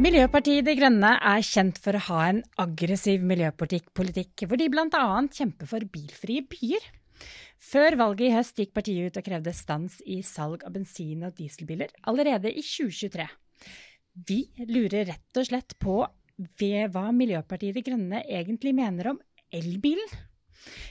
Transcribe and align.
Miljøpartiet 0.00 0.64
De 0.64 0.72
Grønne 0.78 1.10
er 1.28 1.42
kjent 1.44 1.76
for 1.84 1.92
å 1.92 2.00
ha 2.06 2.20
en 2.30 2.38
aggressiv 2.62 3.20
miljøpolitikk, 3.28 4.46
hvor 4.48 4.56
de 4.56 4.70
bl.a. 4.72 5.02
kjemper 5.28 5.68
for 5.68 5.84
bilfrie 5.92 6.40
byer. 6.48 6.86
Før 7.60 7.98
valget 8.00 8.30
i 8.30 8.32
høst 8.32 8.62
gikk 8.62 8.72
partiet 8.78 9.10
ut 9.10 9.18
og 9.20 9.26
krevde 9.26 9.52
stans 9.52 9.98
i 10.08 10.22
salg 10.24 10.64
av 10.64 10.72
bensin- 10.72 11.26
og 11.28 11.36
dieselbiler 11.36 11.92
allerede 12.08 12.48
i 12.48 12.64
2023. 12.64 13.28
Vi 14.24 14.40
lurer 14.72 15.10
rett 15.10 15.42
og 15.42 15.50
slett 15.50 15.76
på 15.84 15.98
hva 16.00 17.04
Miljøpartiet 17.12 17.76
De 17.76 17.84
Grønne 17.84 18.24
egentlig 18.24 18.72
mener 18.80 19.12
om 19.12 19.20
elbilen. 19.52 20.16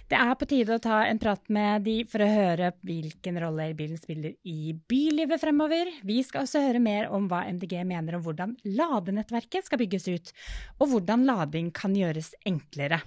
Det 0.10 0.18
er 0.18 0.34
på 0.40 0.48
tide 0.50 0.76
å 0.76 0.82
ta 0.82 1.04
en 1.06 1.20
prat 1.22 1.44
med 1.54 1.86
de 1.86 1.98
for 2.10 2.24
å 2.24 2.30
høre 2.30 2.72
hvilken 2.88 3.38
rolle 3.44 3.68
elbilen 3.70 4.00
spiller 4.00 4.34
i 4.48 4.74
bylivet 4.90 5.42
fremover. 5.42 5.92
Vi 6.08 6.20
skal 6.26 6.46
også 6.46 6.64
høre 6.64 6.82
mer 6.84 7.12
om 7.14 7.28
hva 7.30 7.44
MDG 7.52 7.78
mener 7.88 8.18
om 8.18 8.26
hvordan 8.26 8.58
ladenettverket 8.66 9.70
skal 9.70 9.82
bygges 9.84 10.10
ut, 10.10 10.34
og 10.80 10.94
hvordan 10.94 11.28
lading 11.30 11.72
kan 11.76 11.96
gjøres 11.98 12.34
enklere. 12.50 13.02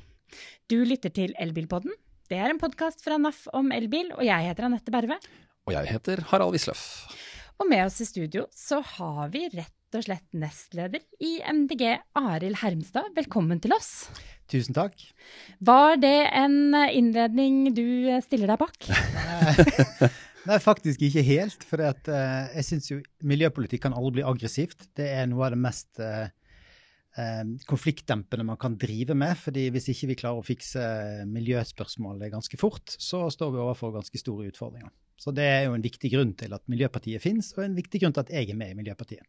Du 0.70 0.78
lytter 0.86 1.12
til 1.12 1.34
Elbilpodden. 1.40 1.92
Det 2.30 2.38
er 2.40 2.48
en 2.48 2.60
podkast 2.62 3.02
fra 3.04 3.18
NAF 3.20 3.44
om 3.52 3.74
elbil, 3.74 4.14
og 4.16 4.24
jeg 4.24 4.48
heter 4.48 4.70
Anette 4.70 4.94
Berve. 4.94 5.18
Og 5.68 5.74
jeg 5.74 5.90
heter 5.90 6.22
Harald 6.30 6.54
Wisløff. 6.54 6.86
Og 7.60 7.68
med 7.68 7.84
oss 7.84 8.00
i 8.02 8.08
studio 8.08 8.46
så 8.56 8.80
har 8.96 9.28
vi 9.34 9.44
rett 9.52 9.81
og 9.98 10.06
slett 10.06 10.26
nestleder 10.36 11.02
i 11.22 11.36
MDG, 11.44 11.86
Arild 12.18 12.60
Hermstad. 12.62 13.12
Velkommen 13.16 13.60
til 13.62 13.74
oss. 13.76 14.08
Tusen 14.50 14.76
takk. 14.76 14.98
Var 15.64 15.96
det 16.02 16.18
en 16.36 16.74
innledning 16.90 17.64
du 17.76 18.10
stiller 18.24 18.52
deg 18.52 18.60
bak? 18.60 18.90
Nei, 20.48 20.58
faktisk 20.62 21.02
ikke 21.06 21.22
helt. 21.26 21.64
For 21.68 21.82
uh, 21.82 22.46
jeg 22.56 22.66
syns 22.66 22.90
jo 22.90 23.00
miljøpolitikk 23.26 23.84
kan 23.86 23.94
aldri 23.96 24.18
bli 24.18 24.26
aggressivt. 24.26 24.88
Det 24.98 25.06
er 25.12 25.28
noe 25.30 25.46
av 25.46 25.54
det 25.54 25.60
mest 25.62 26.02
uh, 26.02 26.26
uh, 27.18 27.44
konfliktdempende 27.70 28.46
man 28.48 28.58
kan 28.60 28.74
drive 28.80 29.14
med. 29.18 29.36
fordi 29.38 29.68
hvis 29.74 29.92
ikke 29.94 30.10
vi 30.10 30.18
klarer 30.24 30.42
å 30.42 30.46
fikse 30.46 30.82
miljøspørsmålet 31.30 32.32
ganske 32.34 32.58
fort, 32.60 32.96
så 32.98 33.28
står 33.30 33.54
vi 33.54 33.62
overfor 33.62 33.94
ganske 33.94 34.18
store 34.18 34.50
utfordringer. 34.50 34.90
Så 35.22 35.30
det 35.36 35.46
er 35.46 35.68
jo 35.68 35.76
en 35.76 35.84
viktig 35.84 36.10
grunn 36.10 36.32
til 36.34 36.54
at 36.56 36.64
Miljøpartiet 36.72 37.22
finnes, 37.22 37.52
og 37.54 37.62
en 37.62 37.78
viktig 37.78 38.00
grunn 38.02 38.14
til 38.16 38.24
at 38.24 38.32
jeg 38.34 38.50
er 38.50 38.58
med 38.58 38.72
i 38.72 38.78
Miljøpartiet. 38.80 39.22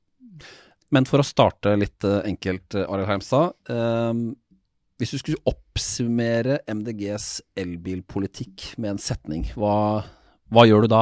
Men 0.93 1.07
for 1.09 1.23
å 1.23 1.25
starte 1.25 1.73
litt 1.79 2.05
enkelt, 2.05 2.75
Arild 2.83 3.09
Heimstad. 3.09 3.55
Hvis 5.01 5.15
du 5.15 5.19
skulle 5.19 5.41
oppsummere 5.49 6.59
MDGs 6.69 7.27
elbilpolitikk 7.59 8.75
med 8.77 8.93
en 8.93 9.01
setning, 9.01 9.47
hva, 9.57 10.03
hva 10.53 10.65
gjør 10.69 10.85
du 10.85 10.93
da? 10.93 11.01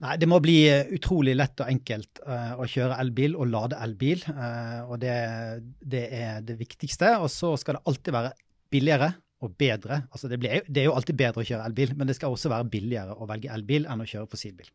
Nei, 0.00 0.16
Det 0.16 0.28
må 0.30 0.38
bli 0.40 0.62
utrolig 0.96 1.34
lett 1.36 1.60
og 1.60 1.68
enkelt 1.68 2.22
uh, 2.24 2.54
å 2.60 2.68
kjøre 2.68 2.96
elbil 3.02 3.34
og 3.36 3.50
lade 3.52 3.80
elbil. 3.84 4.22
Uh, 4.28 4.88
og 4.88 5.00
det, 5.02 5.16
det, 5.80 6.06
er 6.16 6.44
det 6.44 6.56
viktigste. 6.60 7.16
Og 7.20 7.28
så 7.32 7.52
skal 7.60 7.76
det 7.76 7.84
alltid 7.90 8.16
være 8.16 8.32
billigere 8.72 9.10
og 9.44 9.56
bedre. 9.60 10.02
Altså 10.08 10.28
det, 10.30 10.40
blir, 10.40 10.64
det, 10.68 10.82
er 10.82 10.88
jo 10.88 10.96
alltid 10.96 11.18
bedre 11.20 11.44
å 11.44 11.48
kjøre 11.50 11.66
elbil, 11.68 11.92
men 12.00 12.08
det 12.08 12.16
skal 12.16 12.32
også 12.32 12.52
være 12.52 12.68
billigere 12.72 13.16
å 13.16 13.28
velge 13.28 13.52
elbil 13.52 13.88
enn 13.88 14.04
å 14.04 14.08
kjøre 14.08 14.28
fossilbil. 14.32 14.70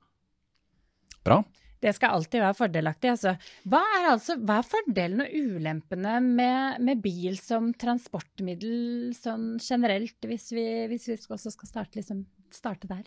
Bra. 1.25 1.39
Det 1.85 1.93
skal 1.93 2.15
alltid 2.17 2.41
være 2.41 2.57
fordelaktig. 2.57 3.11
Altså. 3.13 3.35
Hva, 3.69 3.81
er 3.99 4.07
altså, 4.15 4.39
hva 4.41 4.57
er 4.61 4.65
fordelen 4.65 5.21
og 5.21 5.35
ulempene 5.37 6.15
med, 6.23 6.79
med, 6.81 7.03
bil 7.03 7.37
som 7.37 7.69
transportmiddel 7.77 9.11
sånn 9.17 9.59
generelt, 9.61 10.17
hvis 10.25 10.49
vi, 10.55 10.65
hvis 10.89 11.11
vi 11.11 11.19
også 11.21 11.53
skal 11.53 11.69
starte, 11.69 11.99
liksom, 11.99 12.23
starte 12.53 12.89
der? 12.89 13.05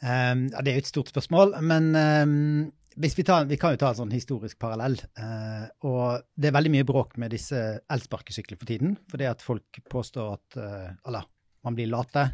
Um, 0.00 0.46
ja, 0.48 0.62
det 0.62 0.70
er 0.70 0.78
jo 0.78 0.84
et 0.84 0.92
stort 0.92 1.10
spørsmål, 1.10 1.58
men 1.66 1.90
um, 1.92 2.70
vi, 2.96 3.10
tar, 3.26 3.44
vi, 3.50 3.58
kan 3.60 3.74
jo 3.74 3.80
ta 3.82 3.90
en 3.90 3.98
sånn 3.98 4.14
historisk 4.14 4.60
parallell. 4.62 4.96
Uh, 5.18 5.66
og 5.90 6.22
det 6.38 6.50
er 6.50 6.56
veldig 6.56 6.72
mye 6.76 6.86
bråk 6.88 7.18
med 7.20 7.34
disse 7.34 7.58
elsparkesyklene 7.90 8.60
for 8.60 8.70
tiden. 8.70 8.94
Fordi 9.10 9.26
at 9.28 9.44
folk 9.44 9.82
påstår 9.90 10.38
at 10.38 10.60
uh, 10.60 10.88
Eller 11.08 11.26
man 11.66 11.76
blir 11.76 11.90
late. 11.90 12.30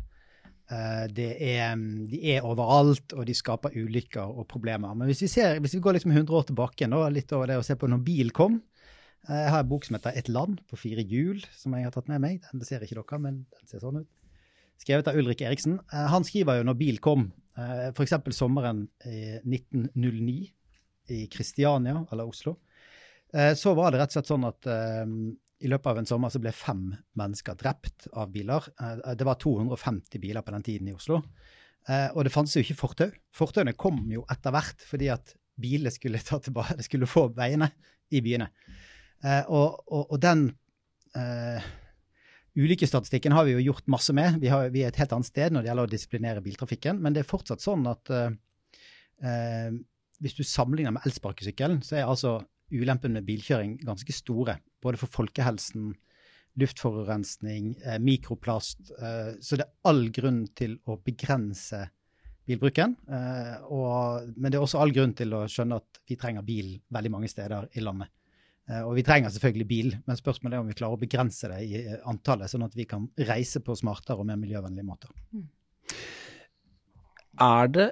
Uh, 0.67 1.07
er, 1.07 1.77
de 2.11 2.19
er 2.33 2.47
overalt, 2.47 3.13
og 3.15 3.29
de 3.29 3.35
skaper 3.39 3.77
ulykker 3.79 4.27
og 4.27 4.49
problemer. 4.51 4.97
Men 4.99 5.07
hvis 5.07 5.23
vi, 5.23 5.29
ser, 5.31 5.61
hvis 5.63 5.77
vi 5.77 5.83
går 5.85 5.95
liksom 5.95 6.11
100 6.11 6.35
år 6.35 6.49
tilbake 6.49 6.89
nå, 6.91 7.05
litt 7.15 7.31
over 7.37 7.53
det 7.53 7.61
å 7.61 7.67
se 7.67 7.77
på 7.79 7.87
når 7.87 8.03
bil 8.03 8.33
kom 8.35 8.57
uh, 8.59 9.31
Jeg 9.31 9.53
har 9.55 9.63
en 9.63 9.71
bok 9.71 9.87
som 9.87 9.95
heter 9.95 10.19
'Et 10.19 10.29
land 10.29 10.59
på 10.67 10.79
fire 10.81 11.07
hjul', 11.07 11.45
som 11.55 11.77
jeg 11.79 11.87
har 11.87 11.95
tatt 11.95 12.11
med 12.11 12.25
meg. 12.25 12.43
Den 12.51 12.67
ser 12.67 12.83
ikke 12.83 12.99
dere, 12.99 13.21
men 13.23 13.45
den 13.47 13.71
ser 13.71 13.85
sånn 13.85 14.03
ut. 14.03 14.11
Skrevet 14.83 15.07
av 15.07 15.15
Ulrik 15.15 15.47
Eriksen. 15.47 15.79
Uh, 15.95 16.09
han 16.11 16.27
skriver 16.27 16.59
jo 16.59 16.67
når 16.67 16.81
bil 16.83 16.99
kom, 16.99 17.31
f.eks. 17.57 18.19
sommeren 18.37 18.83
1909 19.07 20.51
i 21.15 21.23
Kristiania, 21.33 22.03
eller 22.13 22.29
Oslo. 22.29 22.59
Så 23.33 23.73
var 23.73 23.95
det 23.95 24.03
rett 24.03 24.11
og 24.11 24.19
slett 24.19 24.29
sånn 24.29 24.45
at 24.45 24.69
i 25.65 25.71
løpet 25.71 25.89
av 25.89 26.01
en 26.01 26.09
sommer 26.09 26.33
så 26.33 26.41
ble 26.43 26.53
fem 26.53 26.91
mennesker 27.17 27.57
drept 27.61 28.09
av 28.13 28.33
biler. 28.35 28.67
Eh, 28.81 29.15
det 29.17 29.27
var 29.29 29.39
250 29.41 30.21
biler 30.23 30.45
på 30.45 30.55
den 30.55 30.67
tiden 30.67 30.91
i 30.91 30.97
Oslo. 30.97 31.23
Eh, 31.89 32.09
og 32.13 32.27
det 32.27 32.35
fantes 32.35 32.57
jo 32.59 32.65
ikke 32.65 32.81
fortau. 32.81 33.11
Fortauene 33.35 33.77
kom 33.79 34.05
jo 34.13 34.27
etter 34.33 34.55
hvert 34.55 34.85
fordi 34.89 35.11
at 35.15 35.35
bilene 35.57 35.93
skulle, 35.95 36.21
ta 36.21 36.39
tilbake, 36.43 36.83
skulle 36.85 37.09
få 37.09 37.29
veiene 37.37 37.71
i 38.13 38.23
byene. 38.25 38.51
Eh, 39.25 39.43
og, 39.49 39.83
og, 39.89 40.13
og 40.13 40.21
den 40.21 40.49
uh, 41.17 41.69
ulykkesstatistikken 42.57 43.33
har 43.33 43.47
vi 43.47 43.55
jo 43.57 43.65
gjort 43.71 43.89
masse 43.93 44.13
med. 44.17 44.41
Vi, 44.43 44.51
har, 44.53 44.69
vi, 44.75 44.85
er 44.85 44.93
et 44.93 45.01
helt 45.01 45.15
annet 45.17 45.29
sted 45.29 45.55
når 45.55 45.65
det 45.65 45.71
gjelder 45.71 45.89
å 45.89 45.95
disiplinere 45.95 46.45
biltrafikken. 46.45 47.01
Men 47.03 47.17
det 47.17 47.25
er 47.25 47.31
fortsatt 47.31 47.65
sånn 47.65 47.87
at 47.91 48.13
uh, 48.13 48.29
uh, 49.25 49.71
hvis 50.21 50.37
du 50.37 50.45
sammenligner 50.45 50.95
med 50.97 51.09
elsparkesykkelen, 51.09 51.83
så 51.87 52.01
er 52.01 52.11
altså 52.11 52.39
ulempen 52.73 53.15
med 53.15 53.27
bilkjøring 53.29 53.79
ganske 53.87 54.13
store. 54.17 54.59
Både 54.83 55.01
for 55.01 55.13
folkehelsen, 55.13 55.95
luftforurensning, 56.61 57.75
eh, 57.85 57.99
mikroplast. 58.01 58.91
Eh, 58.97 59.33
så 59.41 59.59
det 59.59 59.67
er 59.67 59.91
all 59.91 60.09
grunn 60.15 60.47
til 60.57 60.79
å 60.87 60.99
begrense 61.05 61.87
bilbruken. 62.47 62.95
Eh, 63.11 63.57
og, 63.73 64.31
men 64.37 64.53
det 64.53 64.59
er 64.59 64.65
også 64.65 64.81
all 64.83 64.95
grunn 64.95 65.15
til 65.19 65.35
å 65.37 65.47
skjønne 65.51 65.81
at 65.81 66.01
vi 66.07 66.19
trenger 66.21 66.47
bil 66.47 66.77
veldig 66.95 67.13
mange 67.13 67.31
steder 67.31 67.69
i 67.75 67.85
landet. 67.85 68.13
Eh, 68.71 68.83
og 68.83 68.97
vi 68.99 69.05
trenger 69.07 69.31
selvfølgelig 69.35 69.69
bil, 69.71 69.93
men 70.07 70.19
spørsmålet 70.19 70.59
er 70.59 70.65
om 70.65 70.71
vi 70.71 70.79
klarer 70.79 70.99
å 70.99 71.03
begrense 71.03 71.51
det 71.53 71.61
i 71.67 71.83
eh, 71.83 72.01
antallet, 72.11 72.51
sånn 72.51 72.67
at 72.67 72.75
vi 72.79 72.87
kan 72.89 73.07
reise 73.29 73.63
på 73.63 73.77
smartere 73.79 74.23
og 74.23 74.27
mer 74.31 74.41
miljøvennlige 74.41 74.87
måter. 74.87 75.13
Mm. 75.35 75.47
Er 77.47 77.71
det 77.71 77.91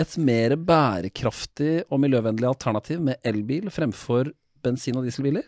et 0.00 0.12
mer 0.22 0.54
bærekraftig 0.56 1.72
og 1.88 1.98
miljøvennlig 2.04 2.46
alternativ 2.48 3.02
med 3.02 3.18
elbil 3.26 3.70
fremfor 3.74 4.30
bensin- 4.62 4.98
og 5.00 5.06
dieselbiler? 5.08 5.46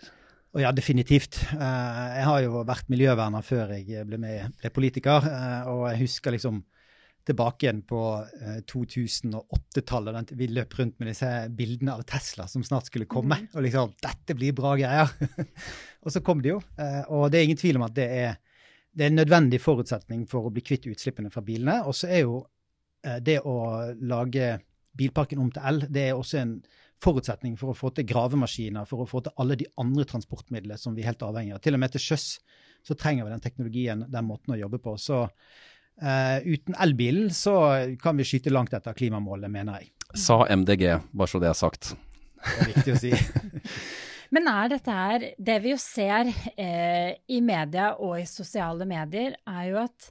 Og 0.52 0.60
ja, 0.60 0.72
definitivt. 0.76 1.38
Eh, 1.54 2.02
jeg 2.18 2.26
har 2.28 2.42
jo 2.44 2.62
vært 2.68 2.90
miljøverner 2.92 3.44
før 3.46 3.72
jeg 3.78 4.04
ble, 4.08 4.18
med, 4.20 4.52
ble 4.60 4.70
politiker. 4.74 5.24
Eh, 5.28 5.70
og 5.72 5.86
jeg 5.90 6.02
husker 6.04 6.36
liksom 6.36 6.60
tilbake 7.22 7.68
igjen 7.68 7.84
på 7.86 8.00
2008-tallet. 8.66 10.32
Vi 10.34 10.48
løp 10.50 10.74
rundt 10.80 10.96
med 10.98 11.12
disse 11.12 11.28
bildene 11.54 11.94
av 11.94 12.02
Tesla 12.10 12.48
som 12.50 12.64
snart 12.66 12.90
skulle 12.90 13.06
komme. 13.06 13.38
Mm. 13.44 13.50
Og 13.54 13.66
liksom 13.68 13.92
Dette 14.02 14.36
blir 14.36 14.56
bra 14.58 14.74
greier! 14.80 15.12
og 16.02 16.10
så 16.10 16.24
kom 16.26 16.42
de 16.42 16.56
jo. 16.56 16.62
Eh, 16.76 17.04
og 17.08 17.30
det 17.30 17.40
er 17.40 17.46
ingen 17.48 17.62
tvil 17.62 17.78
om 17.78 17.86
at 17.86 17.94
det 17.96 18.08
er, 18.24 18.40
det 18.90 19.06
er 19.06 19.14
en 19.14 19.22
nødvendig 19.22 19.62
forutsetning 19.62 20.26
for 20.28 20.48
å 20.48 20.52
bli 20.52 20.66
kvitt 20.66 20.90
utslippene 20.90 21.30
fra 21.32 21.44
bilene. 21.46 21.78
Og 21.86 21.94
så 21.96 22.10
er 22.10 22.26
jo 22.26 22.42
Eh, 23.02 23.18
det 23.18 23.40
å 23.42 23.56
lage 24.00 24.56
bilparken 24.98 25.40
om 25.42 25.50
til 25.52 25.66
el, 25.66 25.84
det 25.90 26.08
er 26.08 26.18
også 26.18 26.38
en 26.42 26.56
forutsetning 27.02 27.56
for 27.60 27.72
å 27.72 27.76
få 27.76 27.90
til 27.96 28.06
gravemaskiner, 28.08 28.86
for 28.88 29.02
å 29.02 29.08
få 29.08 29.24
til 29.26 29.34
alle 29.42 29.58
de 29.60 29.68
andre 29.80 30.06
transportmidlene 30.08 30.78
som 30.80 30.94
vi 30.96 31.04
er 31.04 31.12
helt 31.12 31.24
avhengig 31.26 31.56
av. 31.56 31.62
Til 31.64 31.76
og 31.76 31.82
med 31.82 31.94
til 31.94 32.04
sjøs 32.04 32.26
så 32.82 32.96
trenger 32.98 33.26
vi 33.26 33.34
den 33.34 33.42
teknologien, 33.42 34.06
den 34.10 34.28
måten 34.28 34.54
å 34.54 34.58
jobbe 34.58 34.80
på. 34.82 34.94
Så 35.00 35.24
uh, 35.26 36.38
uten 36.42 36.78
elbilen 36.82 37.30
så 37.34 37.56
kan 38.02 38.18
vi 38.18 38.26
skyte 38.26 38.54
langt 38.54 38.74
etter 38.76 38.96
klimamålet, 38.98 39.50
mener 39.52 39.82
jeg. 39.82 39.92
Sa 40.18 40.42
MDG, 40.50 40.86
bare 41.10 41.30
så 41.30 41.40
det 41.42 41.50
er 41.50 41.58
sagt. 41.58 41.92
Det 42.42 42.56
er 42.64 42.72
viktig 42.74 42.96
å 42.96 43.02
si. 43.02 43.12
Men 44.32 44.48
er 44.48 44.70
dette 44.72 44.92
her 44.96 45.24
Det 45.36 45.58
vi 45.60 45.74
jo 45.74 45.78
ser 45.80 46.30
eh, 46.56 47.12
i 47.28 47.40
media 47.44 47.92
og 48.00 48.16
i 48.20 48.28
sosiale 48.28 48.86
medier, 48.88 49.36
er 49.46 49.66
jo 49.68 49.82
at 49.82 50.08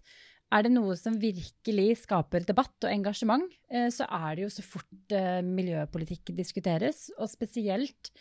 er 0.52 0.66
det 0.66 0.74
noe 0.74 0.96
som 1.00 1.16
virkelig 1.20 2.02
skaper 2.04 2.46
debatt 2.48 2.84
og 2.84 2.92
engasjement, 2.92 3.46
eh, 3.72 3.88
så 3.94 4.08
er 4.08 4.36
det 4.36 4.46
jo 4.46 4.54
så 4.54 4.66
fort 4.66 5.16
eh, 5.16 5.40
miljøpolitikk 5.46 6.34
diskuteres. 6.36 7.08
Og 7.18 7.32
spesielt 7.32 8.12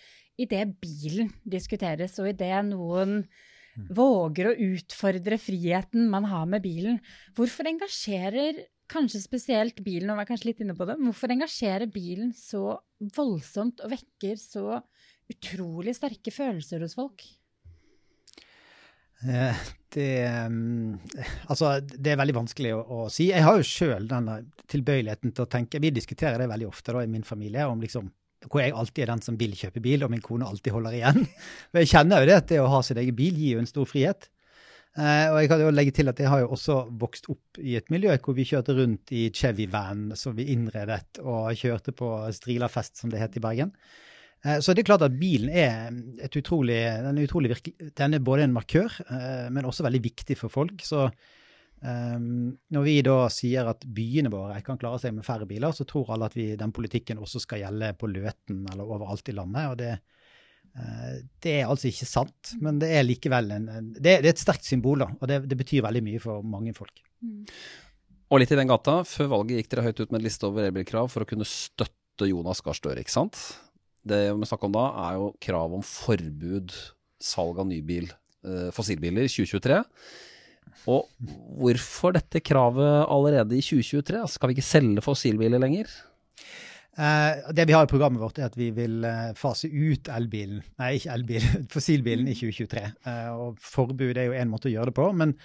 idet 0.41 0.67
bilen 0.81 1.33
diskuteres, 1.43 2.19
og 2.23 2.31
idet 2.31 2.61
noen 2.69 3.21
mm. 3.25 3.89
våger 3.97 4.51
å 4.51 4.59
utfordre 4.71 5.41
friheten 5.43 6.07
man 6.13 6.29
har 6.31 6.47
med 6.51 6.65
bilen. 6.65 7.01
Hvorfor 7.37 7.69
engasjerer 7.71 8.63
kanskje 8.91 9.23
spesielt 9.23 9.83
bilen, 9.87 10.11
og 10.11 10.23
er 10.23 10.31
kanskje 10.31 10.51
litt 10.51 10.63
inne 10.65 10.77
på 10.79 10.87
det, 10.89 10.99
hvorfor 11.03 11.35
engasjerer 11.35 11.91
bilen 11.91 12.33
så 12.37 12.79
voldsomt 13.17 13.83
og 13.85 13.93
vekker 13.93 14.39
så 14.41 14.81
utrolig 15.31 15.95
sterke 15.99 16.35
følelser 16.35 16.83
hos 16.83 16.97
folk? 16.99 17.27
Eh, 19.29 19.67
det, 19.93 20.29
mm, 20.49 20.99
altså, 21.51 21.75
det 21.81 22.13
er 22.13 22.21
veldig 22.21 22.37
vanskelig 22.39 22.73
å, 22.77 22.81
å 22.81 23.09
si. 23.13 23.29
Jeg 23.33 23.45
har 23.45 23.59
jo 23.59 23.67
sjøl 23.67 24.09
denne 24.11 24.41
tilbøyeligheten 24.71 25.35
til 25.35 25.45
å 25.45 25.51
tenke 25.51 25.81
Vi 25.83 25.93
diskuterer 25.93 26.39
det 26.41 26.49
veldig 26.51 26.69
ofte 26.71 26.95
da, 26.95 27.05
i 27.05 27.11
min 27.11 27.27
familie, 27.27 27.67
om 27.69 27.83
liksom 27.83 28.09
hvor 28.49 28.63
jeg 28.63 28.73
alltid 28.73 29.03
er 29.05 29.11
den 29.13 29.23
som 29.25 29.37
vil 29.37 29.53
kjøpe 29.53 29.83
bil, 29.85 30.05
og 30.05 30.13
min 30.15 30.23
kone 30.25 30.47
alltid 30.49 30.73
holder 30.73 30.95
igjen. 30.97 31.25
Men 31.73 31.83
jeg 31.83 31.91
kjenner 31.93 32.23
jo 32.23 32.31
det 32.31 32.37
at 32.41 32.53
det 32.53 32.61
å 32.63 32.71
ha 32.73 32.79
sin 32.87 33.01
egen 33.03 33.17
bil 33.19 33.37
gir 33.37 33.59
jo 33.59 33.65
en 33.65 33.69
stor 33.69 33.89
frihet. 33.89 34.31
Eh, 34.99 35.27
og 35.31 35.37
jeg 35.39 35.51
kan 35.53 35.61
jo 35.63 35.73
legge 35.75 35.93
til 35.95 36.11
at 36.11 36.19
jeg 36.19 36.31
har 36.33 36.41
jo 36.43 36.55
også 36.57 36.79
vokst 36.99 37.29
opp 37.31 37.61
i 37.63 37.77
et 37.79 37.93
miljø 37.95 38.17
hvor 38.25 38.35
vi 38.35 38.47
kjørte 38.49 38.75
rundt 38.79 39.13
i 39.15 39.29
Chevy-van 39.37 40.09
som 40.19 40.35
vi 40.39 40.49
innredet, 40.55 41.21
og 41.23 41.53
kjørte 41.59 41.95
på 41.97 42.09
Strilafest, 42.35 42.97
som 43.03 43.13
det 43.13 43.21
het 43.21 43.37
i 43.39 43.45
Bergen. 43.45 43.75
Eh, 44.45 44.61
så 44.65 44.73
det 44.73 44.85
er 44.85 44.91
klart 44.93 45.05
at 45.05 45.19
bilen 45.21 45.51
er 45.53 45.91
et 46.25 46.41
utrolig, 46.41 46.79
den 47.05 47.19
er, 47.19 47.27
utrolig 47.29 47.53
virkelig, 47.53 47.93
den 47.99 48.17
er 48.17 48.25
både 48.25 48.47
en 48.47 48.57
markør, 48.57 48.97
eh, 49.09 49.47
men 49.53 49.69
også 49.69 49.87
veldig 49.87 50.03
viktig 50.11 50.39
for 50.41 50.53
folk. 50.53 50.83
Så 50.87 51.09
Um, 51.81 52.59
når 52.69 52.83
vi 52.85 52.95
da 53.01 53.15
sier 53.33 53.69
at 53.71 53.87
byene 53.89 54.29
våre 54.29 54.59
kan 54.61 54.77
klare 54.77 54.99
seg 55.01 55.15
med 55.17 55.25
færre 55.25 55.47
biler, 55.49 55.73
så 55.73 55.87
tror 55.89 56.11
alle 56.13 56.27
at 56.29 56.35
vi, 56.37 56.51
den 56.61 56.75
politikken 56.77 57.23
også 57.25 57.41
skal 57.41 57.63
gjelde 57.63 57.95
på 57.97 58.11
Løten 58.11 58.67
eller 58.69 58.85
overalt 58.85 59.31
i 59.33 59.35
landet. 59.39 59.71
og 59.71 59.79
det, 59.81 59.95
uh, 60.77 61.15
det 61.41 61.55
er 61.55 61.71
altså 61.73 61.89
ikke 61.89 62.09
sant, 62.11 62.53
men 62.61 62.83
det 62.83 62.91
er 62.93 63.07
likevel 63.07 63.49
en, 63.57 63.71
det, 63.97 64.19
er 64.19 64.29
et 64.29 64.43
sterkt 64.43 64.69
symbol, 64.69 65.01
da, 65.07 65.09
og 65.17 65.33
det, 65.33 65.41
det, 65.49 65.57
betyr 65.57 65.87
veldig 65.89 66.05
mye 66.05 66.21
for 66.21 66.45
mange 66.45 66.77
folk. 66.77 67.01
Mm. 67.25 67.49
Og 68.31 68.43
litt 68.43 68.53
i 68.53 68.61
den 68.61 68.69
gata. 68.69 69.01
Før 69.09 69.33
valget 69.39 69.63
gikk 69.63 69.73
dere 69.73 69.89
høyt 69.89 70.05
ut 70.05 70.11
med 70.13 70.21
en 70.21 70.29
liste 70.29 70.47
over 70.47 70.69
elbilkrav 70.69 71.09
for 71.11 71.25
å 71.25 71.33
kunne 71.33 71.49
støtte 71.49 72.29
Jonas 72.29 72.61
Gahr 72.61 72.77
Støre, 72.77 73.01
ikke 73.01 73.17
sant? 73.17 73.41
Det 74.07 74.23
vi 74.33 74.49
snakker 74.49 74.71
om 74.71 74.75
da, 74.75 74.87
er 75.05 75.21
jo 75.21 75.31
krav 75.45 75.77
om 75.77 75.85
forbud, 75.85 76.75
salg 77.21 77.61
av 77.61 77.69
nybil, 77.69 78.09
fossilbiler, 78.41 78.71
fossilbiler, 78.73 79.29
2023. 79.29 79.81
Og 80.89 81.09
hvorfor 81.61 82.15
dette 82.17 82.41
kravet 82.41 83.03
allerede 83.05 83.59
i 83.59 83.65
2023? 83.65 84.23
Altså, 84.23 84.39
skal 84.39 84.51
vi 84.51 84.57
ikke 84.57 84.69
selge 84.71 85.05
fossilbiler 85.05 85.61
lenger? 85.61 85.91
Uh, 86.99 87.53
det 87.55 87.69
vi 87.69 87.75
har 87.77 87.87
i 87.87 87.91
programmet 87.91 88.21
vårt, 88.21 88.41
er 88.41 88.49
at 88.51 88.57
vi 88.59 88.71
vil 88.75 89.05
uh, 89.07 89.31
fase 89.39 89.71
ut 89.71 90.09
elbilen, 90.11 90.59
nei, 90.81 90.95
ikke 90.99 91.13
elbilen, 91.15 91.67
fossilbilen 91.75 92.29
i 92.29 92.35
2023. 92.35 92.83
Uh, 93.07 93.13
eh, 93.13 93.29
og 93.45 93.61
forbud 93.63 94.19
er 94.19 94.29
jo 94.29 94.35
én 94.37 94.51
måte 94.51 94.69
å 94.69 94.75
gjøre 94.75 94.91
det 94.91 94.97
på. 94.99 95.07
Men 95.17 95.37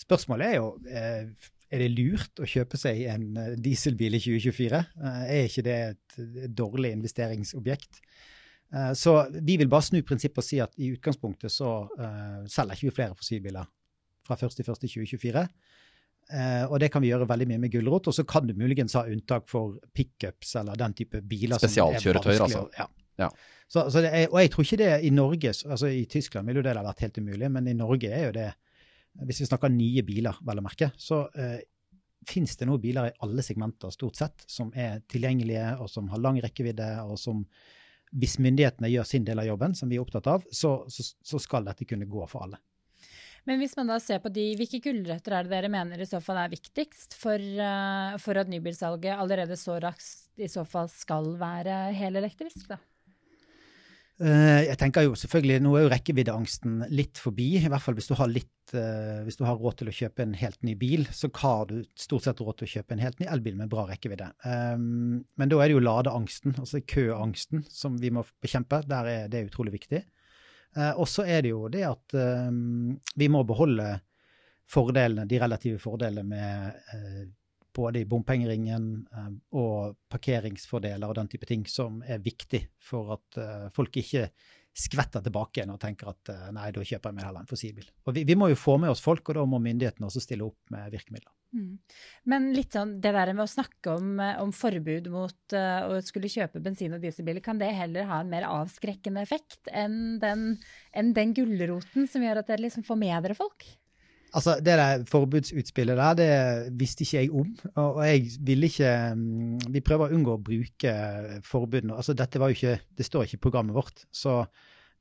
spørsmålet 0.00 0.54
er 0.54 0.56
jo 0.58 0.70
er 1.70 1.82
det 1.82 1.90
lurt 1.94 2.42
å 2.42 2.48
kjøpe 2.48 2.78
seg 2.78 3.02
en 3.10 3.28
dieselbil 3.62 4.18
i 4.18 4.22
2024. 4.22 4.82
er 5.26 5.48
ikke 5.48 5.64
det 5.66 5.76
et, 5.90 6.18
dårlig 6.54 6.94
investeringsobjekt? 6.96 8.02
så 8.98 9.12
vi 9.46 9.54
vil 9.60 9.68
bare 9.70 9.86
snu 9.86 10.00
prinsippet 10.02 10.40
og 10.42 10.44
si 10.44 10.56
at 10.58 10.72
i 10.82 10.88
utgangspunktet 10.90 11.52
så 11.54 11.68
selger 12.50 12.74
ikke 12.74 12.88
vi 12.88 12.94
flere 12.96 13.14
fossilbiler 13.14 13.68
fra 14.26 14.34
1.1.2024. 14.34 15.44
Uh, 16.26 16.66
og 16.72 16.80
det 16.82 16.88
kan 16.90 17.04
vi 17.04 17.12
gjøre 17.12 17.28
veldig 17.30 17.46
mye 17.52 17.62
med 17.62 17.72
gulrot. 17.72 18.08
Og 18.10 18.16
så 18.16 18.26
kan 18.26 18.48
du 18.48 18.54
muligens 18.58 18.96
ha 18.98 19.04
unntak 19.06 19.46
for 19.50 19.76
pickups 19.94 20.56
eller 20.60 20.78
den 20.78 20.96
type 20.98 21.22
biler. 21.22 21.60
Spesialkjøretøyer, 21.62 22.46
altså. 22.48 22.64
Ja. 22.78 22.88
ja. 23.22 23.30
Så, 23.68 23.86
så 23.94 24.02
er, 24.02 24.26
og 24.26 24.40
jeg 24.42 24.52
tror 24.52 24.66
ikke 24.66 24.80
det 24.82 24.92
i 25.06 25.10
Norge 25.14 25.50
altså 25.50 25.88
I 25.90 26.04
Tyskland 26.10 26.46
ville 26.46 26.60
jo 26.60 26.66
det 26.66 26.76
ha 26.76 26.84
vært 26.86 27.06
helt 27.06 27.20
umulig, 27.22 27.50
men 27.50 27.70
i 27.70 27.74
Norge 27.74 28.10
er 28.10 28.28
jo 28.28 28.34
det 28.36 28.50
Hvis 29.24 29.40
vi 29.42 29.48
snakker 29.48 29.72
nye 29.72 30.04
biler, 30.06 30.36
vel 30.44 30.60
å 30.60 30.64
merke, 30.64 30.90
så 31.00 31.22
eh, 31.38 31.58
finnes 32.26 32.56
det 32.58 32.68
nå 32.68 32.76
biler 32.82 33.08
i 33.08 33.16
alle 33.24 33.44
segmenter 33.44 33.92
stort 33.94 34.18
sett 34.18 34.46
som 34.50 34.72
er 34.76 35.00
tilgjengelige, 35.08 35.76
og 35.80 35.90
som 35.90 36.10
har 36.12 36.22
lang 36.22 36.40
rekkevidde, 36.42 36.90
og 37.06 37.18
som 37.20 37.44
hvis 38.16 38.38
myndighetene 38.42 38.90
gjør 38.90 39.06
sin 39.08 39.26
del 39.26 39.42
av 39.42 39.48
jobben, 39.48 39.74
som 39.74 39.90
vi 39.90 39.98
er 39.98 40.04
opptatt 40.04 40.28
av, 40.30 40.46
så, 40.54 40.78
så, 40.92 41.04
så 41.04 41.40
skal 41.42 41.66
dette 41.66 41.86
kunne 41.88 42.08
gå 42.08 42.26
for 42.30 42.46
alle. 42.46 42.60
Men 43.46 43.60
hvis 43.62 43.76
man 43.78 43.90
da 43.90 44.00
ser 44.02 44.18
på 44.22 44.30
de, 44.34 44.44
hvilke 44.58 44.80
gulrøtter 44.82 45.36
er 45.36 45.46
det 45.46 45.52
dere 45.52 45.70
mener 45.70 46.00
i 46.02 46.08
så 46.08 46.18
fall 46.22 46.40
er 46.42 46.50
viktigst 46.50 47.14
for, 47.14 47.38
uh, 47.38 48.16
for 48.22 48.40
at 48.40 48.50
nybilsalget 48.50 49.14
allerede 49.14 49.58
så 49.58 49.78
raskt 49.82 50.42
i 50.42 50.48
så 50.50 50.64
fall 50.66 50.90
skal 50.90 51.36
være 51.38 51.76
helelektrisk, 51.94 52.66
da? 52.72 52.80
Uh, 54.16 54.64
jeg 54.64 54.78
tenker 54.80 55.04
jo 55.04 55.16
selvfølgelig, 55.18 55.60
Nå 55.60 55.74
er 55.76 55.82
jo 55.84 55.90
rekkeviddeangsten 55.92 56.86
litt 56.88 57.20
forbi. 57.20 57.50
I 57.58 57.68
hvert 57.68 57.84
fall 57.84 57.98
hvis 57.98 58.08
du 58.08 58.14
har 58.16 58.30
litt, 58.32 58.72
uh, 58.72 59.20
hvis 59.26 59.36
du 59.36 59.44
har 59.44 59.58
råd 59.60 59.76
til 59.82 59.90
å 59.92 59.96
kjøpe 59.98 60.24
en 60.24 60.32
helt 60.40 60.56
ny 60.64 60.72
bil, 60.80 61.04
så 61.12 61.28
har 61.42 61.68
du 61.68 61.82
stort 62.00 62.24
sett 62.24 62.40
råd 62.40 62.60
til 62.60 62.68
å 62.68 62.72
kjøpe 62.78 62.96
en 62.96 63.04
helt 63.04 63.20
ny 63.20 63.28
elbil 63.28 63.58
med 63.60 63.72
bra 63.72 63.84
rekkevidde. 63.90 64.30
Um, 64.46 65.20
men 65.36 65.52
da 65.52 65.60
er 65.60 65.68
det 65.68 65.76
jo 65.76 65.84
ladeangsten, 65.84 66.56
altså 66.62 66.80
køangsten, 66.80 67.66
som 67.68 68.00
vi 68.00 68.12
må 68.14 68.24
bekjempe. 68.44 68.80
Der 68.88 69.12
er 69.12 69.32
det 69.32 69.46
utrolig 69.50 69.76
viktig. 69.76 70.00
Eh, 70.76 70.92
og 70.96 71.06
så 71.08 71.24
er 71.24 71.44
det 71.44 71.54
jo 71.54 71.68
det 71.72 71.84
at 71.88 72.16
vi 73.16 73.28
må 73.32 73.40
beholde 73.48 73.94
fordelene, 74.68 75.24
de 75.28 75.38
relative 75.40 75.80
fordelene 75.80 76.24
med 76.26 77.32
både 77.76 78.02
i 78.02 78.08
bompengeringen 78.08 78.90
um, 79.12 79.40
og 79.60 79.96
parkeringsfordeler 80.12 81.08
og 81.08 81.18
den 81.18 81.30
type 81.32 81.48
ting 81.48 81.66
som 81.68 82.00
er 82.06 82.22
viktig 82.24 82.62
for 82.82 83.16
at 83.18 83.40
uh, 83.40 83.66
folk 83.74 84.00
ikke 84.00 84.30
skvetter 84.76 85.22
tilbake 85.24 85.60
igjen 85.60 85.72
og 85.72 85.80
tenker 85.80 86.10
at 86.10 86.30
uh, 86.32 86.48
nei, 86.52 86.68
da 86.74 86.84
kjøper 86.84 87.08
jeg 87.08 87.16
meg 87.16 87.24
heller 87.24 87.44
en 87.44 87.48
fossilbil. 87.48 87.86
Og 88.04 88.16
vi, 88.16 88.26
vi, 88.28 88.36
må 88.36 88.50
jo 88.52 88.58
få 88.60 88.76
med 88.82 88.92
oss 88.92 89.00
folk, 89.04 89.24
og 89.30 89.38
da 89.38 89.44
må 89.48 89.60
myndighetene 89.64 90.08
også 90.08 90.22
stille 90.24 90.44
opp 90.44 90.74
med 90.74 90.90
virkemidler. 90.92 91.32
Mm. 91.56 91.70
Men 92.28 92.50
litt 92.52 92.76
sånn, 92.76 92.96
det 93.00 93.14
der 93.16 93.32
med 93.32 93.46
å 93.46 93.48
snakke 93.48 93.94
om, 93.96 94.10
eh, 94.20 94.34
om 94.42 94.52
forbud 94.52 95.08
mot 95.14 95.56
uh, 95.56 95.88
å 95.88 96.02
skulle 96.04 96.30
kjøpe 96.32 96.60
bensin- 96.64 96.96
og 96.96 97.00
dieselbiler, 97.04 97.40
kan 97.44 97.60
det 97.62 97.72
heller 97.76 98.08
ha 98.10 98.20
en 98.20 98.32
mer 98.32 98.48
avskrekkende 98.50 99.24
effekt 99.24 99.72
enn 99.72 100.18
den, 100.20 100.46
enn 100.92 101.16
den 101.16 101.32
gulroten 101.36 102.10
som 102.10 102.26
gjør 102.26 102.42
at 102.42 102.52
dere 102.52 102.66
liksom 102.66 102.84
får 102.86 103.00
med 103.00 103.16
dere 103.24 103.38
folk? 103.38 103.64
Altså, 104.34 104.56
Det 104.60 104.76
der 104.78 105.04
forbudsutspillet 105.08 105.96
der, 105.96 106.14
det 106.18 106.78
visste 106.78 107.04
ikke 107.04 107.20
jeg 107.20 107.30
om. 107.30 107.52
Og 107.82 108.00
jeg 108.06 108.24
ville 108.40 108.66
ikke 108.66 108.94
mm, 109.14 109.58
Vi 109.72 109.80
prøver 109.80 110.08
å 110.08 110.16
unngå 110.16 110.36
å 110.36 110.42
bruke 110.42 110.94
forbudene. 111.46 111.96
Altså, 111.96 112.14
dette 112.14 112.40
var 112.42 112.50
jo 112.50 112.58
ikke, 112.58 112.80
Det 112.96 113.06
står 113.06 113.26
ikke 113.26 113.38
i 113.38 113.44
programmet 113.48 113.76
vårt. 113.76 114.06
Så 114.12 114.42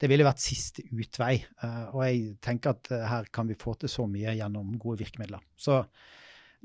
det 0.02 0.10
ville 0.12 0.28
vært 0.28 0.44
siste 0.44 0.84
utvei. 0.92 1.40
Eh, 1.64 1.84
og 1.96 2.04
jeg 2.04 2.36
tenker 2.44 2.76
at 2.76 2.92
her 2.92 3.28
kan 3.32 3.48
vi 3.48 3.58
få 3.60 3.78
til 3.80 3.92
så 3.92 4.08
mye 4.08 4.36
gjennom 4.36 4.76
gode 4.80 5.00
virkemidler. 5.06 5.44
Så 5.56 5.82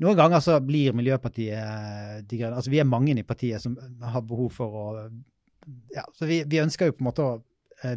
noen 0.01 0.17
ganger 0.17 0.41
så 0.43 0.57
blir 0.65 0.97
Miljøpartiet 0.97 2.25
de 2.27 2.39
grønne 2.41 2.57
Altså 2.57 2.73
vi 2.73 2.81
er 2.81 2.89
mange 2.89 3.15
i 3.19 3.27
partiet 3.27 3.63
som 3.63 3.77
har 4.01 4.25
behov 4.25 4.51
for 4.57 4.79
å 4.81 4.87
ja, 5.93 6.05
så 6.17 6.27
vi, 6.27 6.41
vi, 6.49 6.61
ønsker 6.63 6.89
jo 6.89 6.97
på 6.97 7.05
en 7.05 7.09
måte 7.11 7.25
å 7.25 7.39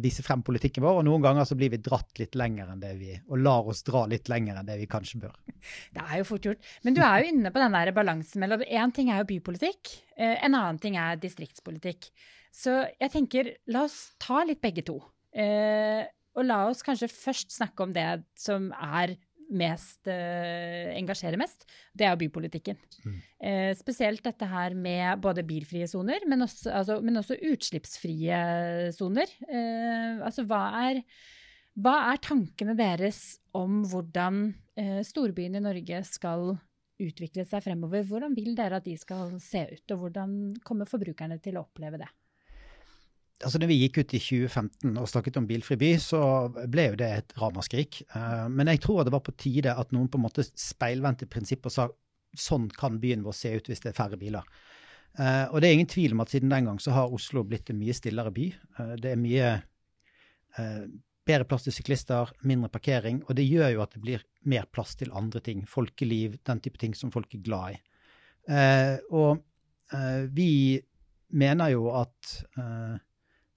vise 0.00 0.22
frem 0.24 0.40
politikken 0.46 0.84
vår, 0.84 1.00
og 1.00 1.04
noen 1.08 1.24
ganger 1.24 1.44
så 1.48 1.56
blir 1.58 1.72
vi 1.74 1.80
dratt 1.84 2.20
litt 2.20 2.36
lenger 2.38 2.70
enn 2.72 2.80
det 2.80 2.94
vi 2.96 3.10
Og 3.28 3.40
lar 3.42 3.66
oss 3.68 3.82
dra 3.84 4.06
litt 4.08 4.30
lenger 4.32 4.56
enn 4.56 4.68
det 4.68 4.78
vi 4.80 4.88
kanskje 4.90 5.20
bør. 5.26 5.34
Det 5.96 6.04
er 6.04 6.20
jo 6.20 6.28
fort 6.28 6.48
gjort. 6.48 6.70
Men 6.84 6.96
du 6.96 7.02
er 7.04 7.20
jo 7.20 7.34
inne 7.34 7.52
på 7.52 7.60
den 7.60 7.76
der 7.76 7.92
balansen 7.96 8.40
mellom 8.40 8.64
Én 8.64 8.94
ting 8.96 9.10
er 9.12 9.22
jo 9.22 9.28
bypolitikk, 9.28 9.92
uh, 10.16 10.36
en 10.40 10.56
annen 10.56 10.80
ting 10.80 10.96
er 11.00 11.20
distriktspolitikk. 11.20 12.08
Så 12.54 12.84
jeg 13.00 13.12
tenker, 13.12 13.54
la 13.68 13.84
oss 13.88 14.14
ta 14.22 14.44
litt 14.46 14.62
begge 14.64 14.84
to. 14.86 15.00
Uh, 15.34 16.04
og 16.34 16.46
la 16.46 16.64
oss 16.70 16.82
kanskje 16.86 17.10
først 17.10 17.54
snakke 17.54 17.84
om 17.84 17.94
det 17.94 18.08
som 18.38 18.70
er 18.74 19.16
mest 19.52 20.08
uh, 20.08 20.90
engasjerer 20.94 21.38
mest, 21.40 21.66
det 21.96 22.06
er 22.06 22.14
jo 22.14 22.20
bypolitikken. 22.24 22.80
Mm. 23.04 23.16
Uh, 23.38 23.70
spesielt 23.78 24.24
dette 24.24 24.48
her 24.48 24.76
med 24.78 25.22
både 25.24 25.44
bilfrie 25.46 25.88
soner, 25.90 26.26
men, 26.30 26.46
altså, 26.46 26.98
men, 27.04 27.20
også 27.20 27.38
utslippsfrie 27.52 28.40
soner. 28.96 29.30
Uh, 29.48 30.24
altså 30.24 30.46
hva 30.48 30.62
er, 30.84 31.02
hva 31.74 31.96
er, 32.12 32.22
tankene 32.24 32.76
deres 32.78 33.40
om 33.56 33.82
hvordan 33.90 34.46
storbyene 35.06 35.60
i 35.60 35.62
Norge 35.62 36.00
skal 36.08 36.56
utvikle 36.98 37.44
seg 37.46 37.62
fremover? 37.62 38.02
Hvordan 38.08 38.34
vil 38.34 38.56
dere 38.58 38.80
at 38.80 38.86
de 38.88 38.96
skal 38.98 39.36
se 39.42 39.62
ut, 39.70 39.94
og 39.94 40.00
hvordan 40.00 40.36
kommer 40.66 40.88
forbrukerne 40.90 41.38
til 41.42 41.58
å 41.58 41.62
oppleve 41.62 42.00
det? 42.02 42.10
Altså 43.44 43.60
når 43.60 43.70
vi 43.70 43.78
gikk 43.82 43.98
ut 44.00 44.14
i 44.16 44.20
2015 44.20 44.98
og 45.00 45.08
snakket 45.10 45.38
om 45.40 45.46
bilfri 45.48 45.76
by, 45.80 45.90
så 46.02 46.20
ble 46.70 46.88
jo 46.90 46.98
det 47.00 47.10
et 47.18 47.34
ramaskrik. 47.40 48.00
Uh, 48.14 48.46
men 48.52 48.70
jeg 48.72 48.82
tror 48.84 49.04
det 49.06 49.14
var 49.14 49.24
på 49.26 49.34
tide 49.40 49.74
at 49.74 49.92
noen 49.94 50.10
på 50.10 50.20
en 50.20 50.26
måte 50.26 50.46
speilvendte 50.48 51.28
prinsippet 51.30 51.70
og 51.70 51.74
sa 51.74 51.88
sånn 52.34 52.66
kan 52.74 52.98
byen 53.02 53.22
vår 53.22 53.36
se 53.38 53.52
ut 53.54 53.70
hvis 53.70 53.84
det 53.84 53.92
er 53.92 53.98
færre 53.98 54.18
biler. 54.20 54.46
Uh, 55.14 55.46
og 55.52 55.60
det 55.62 55.68
er 55.68 55.76
ingen 55.78 55.90
tvil 55.90 56.16
om 56.16 56.24
at 56.24 56.34
siden 56.34 56.52
den 56.52 56.68
gang 56.70 56.80
så 56.82 56.94
har 56.96 57.12
Oslo 57.14 57.44
blitt 57.46 57.70
en 57.70 57.78
mye 57.78 57.94
stillere 57.94 58.34
by. 58.34 58.50
Uh, 58.80 58.94
det 59.00 59.14
er 59.14 59.20
mye 59.20 59.54
bedre 60.54 61.46
plass 61.50 61.64
til 61.66 61.74
syklister, 61.74 62.28
mindre 62.46 62.68
parkering, 62.70 63.24
og 63.26 63.34
det 63.34 63.42
gjør 63.48 63.72
jo 63.72 63.80
at 63.82 63.96
det 63.96 64.02
blir 64.04 64.20
mer 64.46 64.68
plass 64.70 64.92
til 65.00 65.10
andre 65.10 65.40
ting. 65.42 65.64
Folkeliv, 65.66 66.36
den 66.46 66.60
type 66.62 66.78
ting 66.78 66.94
som 66.94 67.10
folk 67.10 67.32
er 67.34 67.40
glad 67.42 67.74
i. 67.74 67.80
og 69.10 69.42
vi 70.36 70.78
mener 71.34 71.72
jo 71.74 71.88
at 71.98 72.36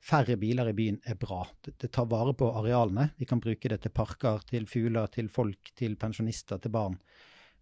færre 0.07 0.37
biler 0.39 0.71
i 0.71 0.75
byen 0.77 0.99
er 1.05 1.17
bra. 1.19 1.41
Det, 1.63 1.75
det, 1.81 1.91
tar 1.95 2.07
vare 2.11 2.33
på 2.37 2.49
arealene. 2.59 3.09
Vi 3.19 3.27
kan 3.27 3.41
bruke 3.43 3.71
det 3.71 3.81
til 3.83 3.93
parker, 3.95 4.41
til 4.47 4.67
fugler, 4.69 5.09
til 5.11 5.29
folk, 5.31 5.73
til 5.77 5.97
pensjonister, 5.99 6.61
til 6.63 6.73
barn 6.73 6.97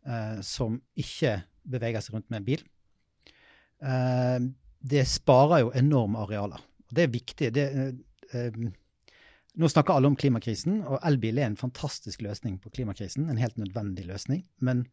eh, 0.05 0.39
som 0.45 0.77
ikke 0.99 1.39
beveger 1.75 2.05
seg 2.05 2.17
rundt 2.17 2.29
med 2.29 2.41
en 2.43 2.47
bil. 2.51 2.65
Eh, 3.81 4.39
det 4.85 5.05
sparer 5.09 5.65
jo 5.65 5.75
enorme 5.77 6.21
arealer. 6.25 6.61
Det 6.85 7.07
er 7.07 7.13
viktig. 7.13 7.53
Det, 7.55 7.69
eh, 7.73 7.93
eh 8.33 8.65
nå 9.55 9.69
snakker 9.71 9.95
alle 9.95 10.09
om 10.11 10.17
klimakrisen, 10.19 10.81
og 10.83 10.99
elbil 11.07 11.37
er 11.39 11.47
en 11.47 11.55
fantastisk 11.55 12.19
løsning 12.25 12.57
på 12.59 12.73
klimakrisen. 12.75 13.29
En 13.31 13.39
helt 13.39 13.55
nødvendig 13.55 14.03
løsning. 14.03 14.41
Men 14.59 14.83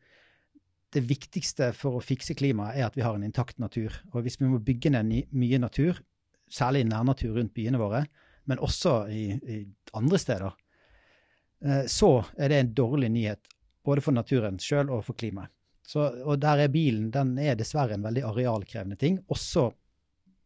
det 0.94 1.02
viktigste 1.08 1.72
for 1.74 1.98
å 1.98 2.04
fikse 2.04 2.36
klimaet 2.38 2.78
er 2.78 2.86
at 2.86 2.94
vi 2.94 3.02
har 3.02 3.16
en 3.16 3.26
intakt 3.26 3.58
natur. 3.58 3.96
Og 4.12 4.22
hvis 4.22 4.38
vi 4.38 4.46
må 4.46 4.60
bygge 4.62 4.92
ned 4.94 5.32
mye 5.34 5.58
natur, 5.58 5.98
særlig 6.52 6.84
i 6.84 6.90
nærnatur 6.90 7.38
rundt 7.38 7.54
byene 7.56 7.80
våre, 7.80 8.04
men 8.50 8.60
også 8.62 8.94
i, 9.12 9.24
i 9.32 9.58
andre 9.98 10.18
steder, 10.18 10.54
eh, 11.64 11.84
så 11.90 12.14
er 12.36 12.52
det 12.52 12.60
en 12.60 12.74
dårlig 12.76 13.10
nyhet 13.14 13.52
både 13.84 14.04
for 14.04 14.14
naturen 14.14 14.58
sjøl 14.62 14.90
og 14.92 15.04
for 15.06 15.18
klimaet. 15.18 15.52
Så, 15.92 16.04
og 16.22 16.38
der 16.40 16.62
er 16.62 16.72
bilen 16.72 17.10
den 17.12 17.34
er 17.42 17.56
dessverre 17.58 17.96
en 17.96 18.04
veldig 18.04 18.22
arealkrevende 18.24 18.96
ting. 18.96 19.18
Også 19.34 19.66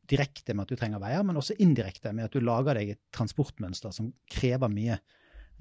direkte 0.08 0.54
med 0.54 0.64
at 0.64 0.72
du 0.72 0.80
trenger 0.80 1.02
veier, 1.02 1.22
men 1.26 1.36
også 1.38 1.58
indirekte 1.62 2.12
med 2.16 2.28
at 2.28 2.34
du 2.34 2.40
lager 2.40 2.78
deg 2.78 2.94
et 2.94 3.02
transportmønster 3.14 3.92
som 3.94 4.08
krever 4.32 4.72
mye 4.72 4.96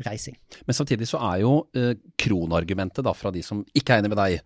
reising. 0.04 0.36
Men 0.68 0.75
samtidig 0.75 1.08
så 1.08 1.20
er 1.24 1.42
jo 1.44 1.52
eh, 1.78 1.94
kronargumentet 2.20 3.06
da 3.06 3.14
fra 3.16 3.32
de 3.32 3.44
som 3.46 3.62
ikke 3.78 3.96
er 3.96 4.04
enig 4.04 4.12
med 4.12 4.20
deg, 4.20 4.42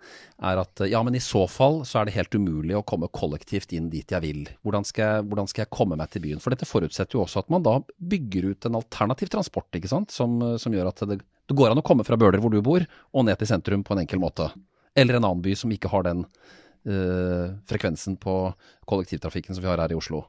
er 0.52 0.62
at 0.62 0.84
ja, 0.90 1.02
men 1.06 1.18
i 1.18 1.24
så 1.24 1.46
fall 1.50 1.82
så 1.90 2.02
er 2.02 2.10
det 2.10 2.16
helt 2.18 2.38
umulig 2.38 2.78
å 2.78 2.84
komme 2.88 3.10
kollektivt 3.14 3.74
inn 3.78 3.90
dit 3.94 4.14
jeg 4.14 4.24
vil. 4.26 4.46
Hvordan 4.66 4.88
skal 4.88 5.06
jeg, 5.06 5.28
hvordan 5.32 5.50
skal 5.50 5.66
jeg 5.66 5.74
komme 5.74 5.98
meg 6.00 6.14
til 6.14 6.26
byen? 6.28 6.44
For 6.44 6.54
dette 6.54 6.70
forutsetter 6.70 7.18
jo 7.18 7.26
også 7.26 7.44
at 7.44 7.52
man 7.54 7.66
da 7.66 7.80
bygger 7.98 8.52
ut 8.54 8.70
en 8.70 8.80
alternativ 8.82 9.34
transport, 9.34 9.70
ikke 9.76 9.92
sant? 9.92 10.14
Som, 10.14 10.40
som 10.62 10.74
gjør 10.76 10.92
at 10.92 11.06
det, 11.10 11.22
det, 11.22 11.58
går 11.58 11.74
an 11.74 11.82
å 11.82 11.86
komme 11.86 12.06
fra 12.08 12.18
Bøler 12.20 12.42
hvor 12.44 12.54
du 12.54 12.62
bor, 12.66 12.86
og 12.86 13.26
ned 13.26 13.40
til 13.42 13.50
sentrum 13.50 13.86
på 13.86 13.96
en 13.96 14.04
enkel 14.06 14.22
måte. 14.22 14.52
Eller 14.98 15.18
en 15.18 15.26
annen 15.26 15.46
by 15.46 15.56
som 15.58 15.72
ikke 15.74 15.92
har 15.92 16.06
den 16.06 16.26
eh, 16.86 17.56
frekvensen 17.70 18.20
på 18.22 18.42
kollektivtrafikken 18.90 19.56
som 19.56 19.66
vi 19.66 19.72
har 19.72 19.82
her 19.82 19.94
i 19.96 19.98
Oslo. 19.98 20.28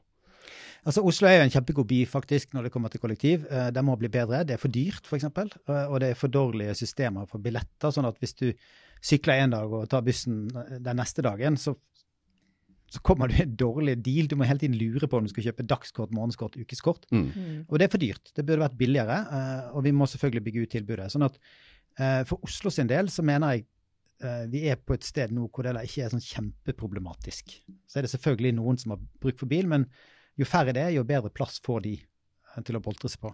Altså, 0.81 1.03
Oslo 1.05 1.27
er 1.29 1.35
jo 1.37 1.45
en 1.45 1.53
kjempegod 1.53 1.85
by 1.91 1.99
faktisk 2.09 2.55
når 2.55 2.65
det 2.65 2.71
kommer 2.73 2.89
til 2.89 3.01
kollektiv. 3.03 3.43
Uh, 3.51 3.69
det 3.73 3.83
må 3.85 3.95
bli 4.01 4.09
bedre. 4.09 4.41
Det 4.47 4.55
er 4.55 4.61
for 4.61 4.73
dyrt, 4.73 5.05
f.eks. 5.05 5.27
Uh, 5.69 5.85
og 5.91 5.99
det 6.01 6.11
er 6.11 6.17
for 6.17 6.33
dårlige 6.33 6.73
systemer 6.79 7.27
for 7.29 7.43
billetter. 7.43 7.93
sånn 7.93 8.07
at 8.09 8.17
hvis 8.21 8.33
du 8.39 8.47
sykler 9.01 9.43
en 9.43 9.53
dag 9.53 9.73
og 9.77 9.89
tar 9.89 10.01
bussen 10.05 10.47
den 10.49 10.97
neste 10.97 11.21
dagen, 11.25 11.57
så, 11.57 11.75
så 12.89 13.01
kommer 13.05 13.29
du 13.29 13.35
i 13.37 13.43
en 13.45 13.53
dårlig 13.57 13.99
deal. 14.01 14.29
Du 14.29 14.35
må 14.39 14.47
hele 14.49 14.63
tiden 14.63 14.77
lure 14.79 15.09
på 15.09 15.19
om 15.19 15.27
du 15.27 15.33
skal 15.33 15.51
kjøpe 15.51 15.67
dagskort, 15.69 16.15
månedskort, 16.17 16.57
ukeskort. 16.57 17.05
Mm. 17.11 17.27
mm. 17.29 17.59
Og 17.67 17.77
det 17.77 17.85
er 17.85 17.93
for 17.93 18.01
dyrt. 18.01 18.33
Det 18.33 18.45
burde 18.45 18.65
vært 18.65 18.79
billigere. 18.79 19.19
Uh, 19.29 19.75
og 19.77 19.85
vi 19.85 19.93
må 19.93 20.09
selvfølgelig 20.09 20.45
bygge 20.47 20.63
ut 20.65 20.73
tilbudet. 20.79 21.11
sånn 21.13 21.27
at 21.27 21.37
uh, 21.37 22.23
for 22.29 22.41
Oslo 22.47 22.73
sin 22.73 22.89
del 22.89 23.13
så 23.13 23.25
mener 23.25 23.57
jeg 23.57 23.67
vi 24.53 24.59
er 24.69 24.75
på 24.77 24.93
et 24.93 25.01
sted 25.01 25.31
nå 25.33 25.47
hvor 25.49 25.65
det 25.65 25.71
ikke 25.81 26.03
er 26.05 26.11
sånn 26.13 26.21
kjempeproblematisk. 26.21 27.55
Så 27.89 27.97
er 27.97 28.05
det 28.05 28.11
selvfølgelig 28.11 28.51
noen 28.53 28.77
som 28.77 28.91
har 28.93 28.99
bruk 29.17 29.39
for 29.39 29.49
bil, 29.49 29.65
men 29.65 29.87
jo 30.39 30.47
færre 30.47 30.73
det 30.75 30.83
er, 30.85 30.93
jo 30.95 31.07
bedre 31.07 31.31
plass 31.33 31.59
får 31.63 31.85
de 31.87 31.95
eh, 31.99 32.61
til 32.65 32.77
å 32.77 32.83
boltre 32.83 33.11
seg 33.11 33.23
på. 33.23 33.33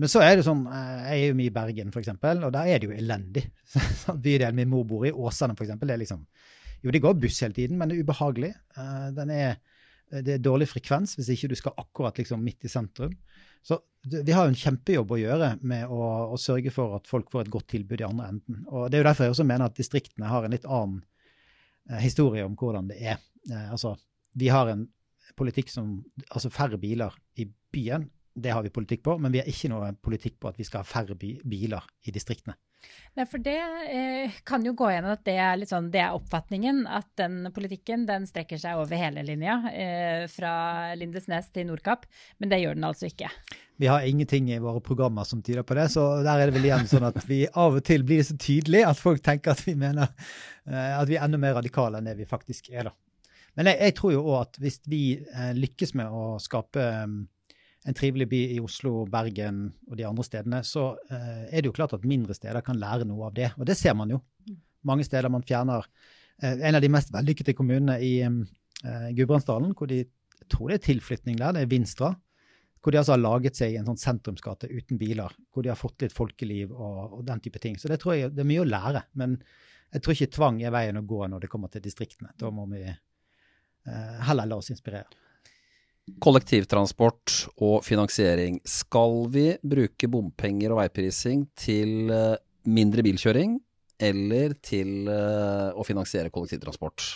Men 0.00 0.08
så 0.08 0.22
er 0.24 0.38
det 0.38 0.46
sånn, 0.46 0.64
eh, 0.72 1.02
jeg 1.04 1.18
er 1.18 1.30
jo 1.30 1.38
mye 1.38 1.50
i 1.50 1.54
Bergen, 1.54 1.92
f.eks., 1.92 2.14
og 2.14 2.54
der 2.54 2.70
er 2.72 2.80
det 2.80 2.88
jo 2.88 2.96
elendig. 2.96 3.44
Bydelen 4.24 4.58
min 4.58 4.72
mor 4.72 4.86
bor 4.88 5.04
i, 5.08 5.12
Åsane 5.12 5.56
f.eks., 5.56 5.76
det 5.82 5.94
er 5.96 6.02
liksom 6.02 6.24
Jo, 6.82 6.90
det 6.90 7.02
går 7.04 7.20
buss 7.22 7.38
hele 7.44 7.54
tiden, 7.54 7.78
men 7.78 7.90
det 7.90 7.98
er 7.98 8.06
ubehagelig. 8.06 8.52
Eh, 8.80 9.20
er, 9.36 9.60
det 10.12 10.36
er 10.36 10.44
dårlig 10.44 10.66
frekvens 10.68 11.14
hvis 11.18 11.30
ikke 11.36 11.52
du 11.52 11.56
skal 11.58 11.76
akkurat 11.78 12.16
liksom 12.18 12.42
midt 12.42 12.66
i 12.66 12.72
sentrum. 12.72 13.12
Så 13.62 13.78
vi 14.02 14.34
har 14.34 14.48
jo 14.48 14.50
en 14.50 14.58
kjempejobb 14.58 15.12
å 15.14 15.20
gjøre 15.20 15.50
med 15.62 15.86
å, 15.86 16.00
å, 16.34 16.38
sørge 16.40 16.72
for 16.74 16.96
at 16.96 17.06
folk 17.06 17.30
får 17.30 17.44
et 17.44 17.52
godt 17.54 17.68
tilbud 17.70 18.02
i 18.02 18.08
andre 18.08 18.32
enden. 18.32 18.64
Og 18.72 18.88
Det 18.90 18.98
er 18.98 19.04
jo 19.04 19.06
derfor 19.06 19.28
jeg 19.28 19.36
også 19.36 19.46
mener 19.46 19.68
at 19.68 19.78
distriktene 19.78 20.32
har 20.32 20.42
en 20.42 20.56
litt 20.56 20.66
annen 20.66 21.04
historie 22.02 22.42
om 22.46 22.56
hvordan 22.58 22.90
det 22.90 22.98
er. 23.12 23.22
altså, 23.70 23.94
vi 24.38 24.50
har 24.50 24.72
en 24.72 24.82
politikk 25.36 25.70
som 25.72 25.94
Altså 26.28 26.50
færre 26.52 26.78
biler 26.80 27.14
i 27.40 27.46
byen, 27.72 28.08
det 28.34 28.52
har 28.52 28.62
vi 28.64 28.72
politikk 28.72 29.02
på, 29.04 29.16
men 29.20 29.32
vi 29.32 29.42
har 29.42 29.48
ikke 29.48 29.68
noe 29.72 29.92
politikk 30.00 30.38
på 30.40 30.48
at 30.48 30.58
vi 30.60 30.64
skal 30.64 30.82
ha 30.82 30.88
færre 30.88 31.16
biler 31.16 31.84
i 32.08 32.14
distriktene. 32.14 32.56
Nei, 33.14 33.26
for 33.28 33.42
det 33.44 33.58
eh, 33.92 34.38
kan 34.48 34.64
jo 34.66 34.72
gå 34.76 34.88
igjen 34.90 35.06
at 35.12 35.20
det 35.26 35.34
er, 35.38 35.60
sånn, 35.68 35.90
det 35.92 36.00
er, 36.02 36.16
oppfatningen. 36.16 36.82
At 36.88 37.10
den 37.20 37.44
politikken 37.54 38.06
den 38.08 38.24
strekker 38.26 38.58
seg 38.58 38.80
over 38.80 38.98
hele 38.98 39.22
linja, 39.26 39.58
eh, 39.70 40.24
fra 40.32 40.54
Lindesnes 40.98 41.50
til 41.52 41.68
Nordkapp. 41.68 42.08
Men 42.40 42.52
det 42.52 42.62
gjør 42.62 42.78
den 42.78 42.88
altså 42.88 43.10
ikke. 43.10 43.28
Vi 43.82 43.90
har 43.90 44.06
ingenting 44.08 44.48
i 44.52 44.60
våre 44.62 44.82
programmer 44.84 45.28
som 45.28 45.42
tyder 45.44 45.66
på 45.66 45.76
det, 45.78 45.88
så 45.92 46.08
der 46.24 46.40
er 46.40 46.48
det 46.48 46.56
vel 46.56 46.68
igjen 46.70 46.88
sånn 46.88 47.06
at 47.08 47.20
vi 47.28 47.44
av 47.48 47.78
og 47.78 47.86
til 47.86 48.04
blir 48.06 48.22
det 48.22 48.30
så 48.30 48.38
tydelige 48.40 48.88
at 48.88 49.00
folk 49.00 49.22
tenker 49.24 49.54
at 49.54 49.62
vi 49.66 49.76
mener 49.78 50.08
eh, 50.08 50.92
at 50.96 51.08
vi 51.10 51.18
er 51.18 51.26
enda 51.26 51.40
mer 51.42 51.58
radikale 51.60 52.00
enn 52.00 52.10
det 52.10 52.18
vi 52.20 52.28
faktisk 52.28 52.72
er, 52.72 52.90
da. 52.90 52.96
Men 53.58 53.68
jeg, 53.68 53.78
jeg 53.88 53.96
tror 53.98 54.14
jo 54.14 54.24
òg 54.24 54.38
at 54.40 54.58
hvis 54.62 54.80
vi 54.88 55.02
eh, 55.20 55.52
lykkes 55.56 55.94
med 55.98 56.08
å 56.08 56.38
skape 56.40 56.86
um, 57.04 57.20
en 57.88 57.98
trivelig 57.98 58.28
by 58.30 58.40
i 58.54 58.60
Oslo, 58.62 59.02
Bergen 59.10 59.64
og 59.90 59.98
de 59.98 60.06
andre 60.06 60.24
stedene, 60.26 60.62
så 60.66 60.92
eh, 61.10 61.44
er 61.50 61.60
det 61.60 61.70
jo 61.70 61.76
klart 61.76 61.94
at 61.96 62.06
mindre 62.06 62.36
steder 62.36 62.64
kan 62.64 62.78
lære 62.80 63.06
noe 63.08 63.28
av 63.28 63.36
det. 63.36 63.50
Og 63.58 63.66
det 63.68 63.76
ser 63.78 63.96
man 63.98 64.12
jo. 64.12 64.22
Mange 64.86 65.06
steder 65.06 65.30
man 65.30 65.44
fjerner 65.46 65.84
eh, 66.42 66.58
En 66.68 66.78
av 66.78 66.82
de 66.82 66.90
mest 66.90 67.12
vellykkede 67.14 67.54
kommunene 67.58 67.98
i 68.02 68.14
eh, 68.22 69.08
Gudbrandsdalen, 69.16 69.74
hvor 69.78 69.90
de 69.90 70.04
jeg 70.42 70.50
tror 70.50 70.72
det 70.72 70.80
er 70.80 70.86
tilflytning 70.88 71.36
der, 71.38 71.54
det 71.54 71.62
er 71.62 71.70
Vinstra. 71.70 72.08
Hvor 72.82 72.90
de 72.90 72.98
altså 72.98 73.14
har 73.14 73.20
laget 73.22 73.56
seg 73.56 73.76
en 73.78 73.86
sånn 73.86 74.00
sentrumsgate 74.00 74.66
uten 74.72 74.98
biler. 74.98 75.30
Hvor 75.54 75.62
de 75.62 75.70
har 75.70 75.78
fått 75.78 76.02
litt 76.02 76.14
folkeliv 76.14 76.72
og, 76.74 77.18
og 77.18 77.22
den 77.28 77.40
type 77.44 77.62
ting. 77.62 77.76
Så 77.78 77.86
det 77.88 78.00
tror 78.02 78.16
jeg 78.16 78.32
det 78.34 78.42
er 78.42 78.48
mye 78.50 78.64
å 78.64 78.66
lære. 78.66 79.04
Men 79.22 79.36
jeg 79.94 80.02
tror 80.02 80.16
ikke 80.16 80.34
tvang 80.34 80.58
er 80.66 80.74
veien 80.74 80.98
å 80.98 81.04
gå 81.06 81.20
når 81.30 81.44
det 81.44 81.50
kommer 81.52 81.70
til 81.70 81.84
distriktene. 81.84 82.34
Da 82.42 82.50
må 82.50 82.66
vi 82.72 82.82
heller 83.88 84.46
la 84.46 84.58
oss 84.60 84.70
inspirere. 84.70 85.08
Kollektivtransport 86.22 87.34
og 87.62 87.84
finansiering. 87.86 88.58
Skal 88.66 89.20
vi 89.30 89.46
bruke 89.62 90.08
bompenger 90.10 90.74
og 90.74 90.80
veiprising 90.82 91.44
til 91.58 92.10
eh, 92.10 92.40
mindre 92.66 93.04
bilkjøring, 93.06 93.54
eller 94.02 94.56
til 94.66 95.06
eh, 95.10 95.70
å 95.78 95.86
finansiere 95.86 96.32
kollektivtransport? 96.34 97.06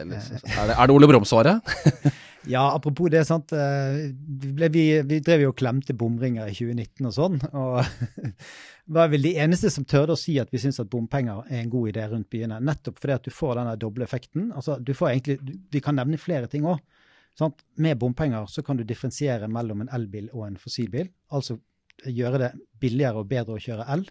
Eller, 0.00 0.18
er, 0.18 0.72
det, 0.72 0.74
er 0.74 0.90
det 0.90 0.96
Ole 0.96 1.08
Brumm-svaret? 1.10 1.72
ja, 2.54 2.64
apropos 2.74 3.10
det, 3.12 3.22
sant. 3.28 3.52
Vi, 3.52 4.68
vi, 4.74 4.84
vi 5.06 5.20
drev 5.24 5.46
jo 5.46 5.52
og 5.54 5.58
klemte 5.60 5.96
bomringer 5.96 6.50
i 6.50 6.56
2019 6.56 7.10
og 7.10 7.16
sånn. 7.16 7.40
og 7.62 7.80
var 8.90 9.10
vel 9.12 9.22
de 9.22 9.34
eneste 9.38 9.70
som 9.70 9.86
tørde 9.86 10.16
å 10.16 10.18
si 10.18 10.34
at 10.42 10.50
vi 10.50 10.58
syns 10.62 10.80
at 10.82 10.90
bompenger 10.90 11.44
er 11.48 11.62
en 11.62 11.70
god 11.72 11.92
idé 11.92 12.06
rundt 12.10 12.30
byene. 12.32 12.58
Nettopp 12.64 12.98
fordi 12.98 13.16
at 13.16 13.26
du 13.28 13.34
får 13.34 13.60
denne 13.60 13.76
doble 13.78 14.06
effekten. 14.06 14.50
Altså, 14.56 14.80
du 14.82 14.94
får 14.96 15.12
egentlig, 15.12 15.58
Vi 15.70 15.82
kan 15.84 15.98
nevne 15.98 16.18
flere 16.18 16.50
ting 16.50 16.66
òg. 16.66 16.80
Med 17.80 17.98
bompenger 17.98 18.48
så 18.50 18.62
kan 18.66 18.76
du 18.76 18.84
differensiere 18.84 19.48
mellom 19.48 19.84
en 19.84 19.92
elbil 19.94 20.28
og 20.34 20.48
en 20.48 20.58
fossilbil. 20.60 21.08
Altså 21.30 21.60
gjøre 22.04 22.40
det 22.42 22.50
billigere 22.80 23.22
og 23.22 23.28
bedre 23.30 23.56
å 23.56 23.62
kjøre 23.62 23.86
el. 23.94 24.04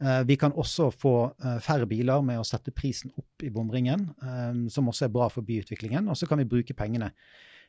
Uh, 0.00 0.22
vi 0.28 0.38
kan 0.40 0.54
også 0.56 0.88
få 0.96 1.14
uh, 1.30 1.58
færre 1.60 1.86
biler 1.86 2.24
med 2.24 2.40
å 2.40 2.46
sette 2.46 2.72
prisen 2.72 3.12
opp 3.20 3.44
i 3.44 3.52
bomringen, 3.52 4.08
um, 4.24 4.66
som 4.72 4.88
også 4.88 5.06
er 5.06 5.14
bra 5.14 5.28
for 5.32 5.44
byutviklingen. 5.44 6.08
Og 6.08 6.16
så 6.16 6.28
kan 6.28 6.40
vi 6.40 6.48
bruke 6.48 6.76
pengene 6.76 7.12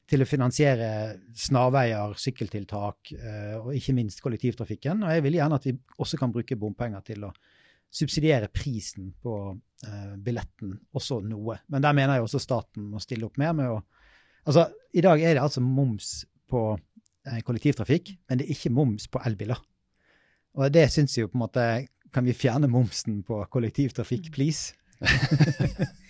til 0.09 0.23
å 0.23 0.27
finansiere 0.27 0.89
snarveier, 1.37 2.15
sykkeltiltak 2.19 3.13
eh, 3.15 3.55
og 3.59 3.71
ikke 3.77 3.95
minst 3.95 4.21
kollektivtrafikken. 4.23 5.05
Og 5.05 5.15
jeg 5.15 5.25
vil 5.25 5.37
gjerne 5.39 5.59
at 5.59 5.67
vi 5.69 5.75
også 6.03 6.19
kan 6.19 6.33
bruke 6.33 6.57
bompenger 6.59 7.03
til 7.07 7.27
å 7.27 7.31
subsidiere 7.91 8.51
prisen 8.53 9.11
på 9.23 9.35
eh, 9.87 10.13
billetten 10.23 10.73
også 10.97 11.21
noe. 11.27 11.61
Men 11.71 11.83
der 11.85 11.95
mener 11.95 12.17
jeg 12.17 12.27
også 12.27 12.43
staten 12.43 12.89
må 12.91 13.01
stille 13.03 13.27
opp 13.27 13.41
mer 13.41 13.57
med 13.57 13.73
å 13.73 13.81
Altså, 14.41 14.63
i 14.97 15.03
dag 15.05 15.19
er 15.21 15.35
det 15.37 15.41
altså 15.43 15.61
moms 15.61 16.23
på 16.49 16.61
eh, 16.73 17.43
kollektivtrafikk, 17.45 18.07
men 18.25 18.39
det 18.39 18.47
er 18.47 18.55
ikke 18.55 18.71
moms 18.73 19.03
på 19.13 19.19
elbiler. 19.21 19.59
Og 20.57 20.71
det 20.73 20.87
syns 20.89 21.13
jo 21.19 21.27
på 21.29 21.37
en 21.37 21.43
måte 21.43 21.65
Kan 22.11 22.27
vi 22.27 22.35
fjerne 22.35 22.67
momsen 22.71 23.21
på 23.27 23.39
kollektivtrafikk, 23.53 24.31
please? 24.35 24.75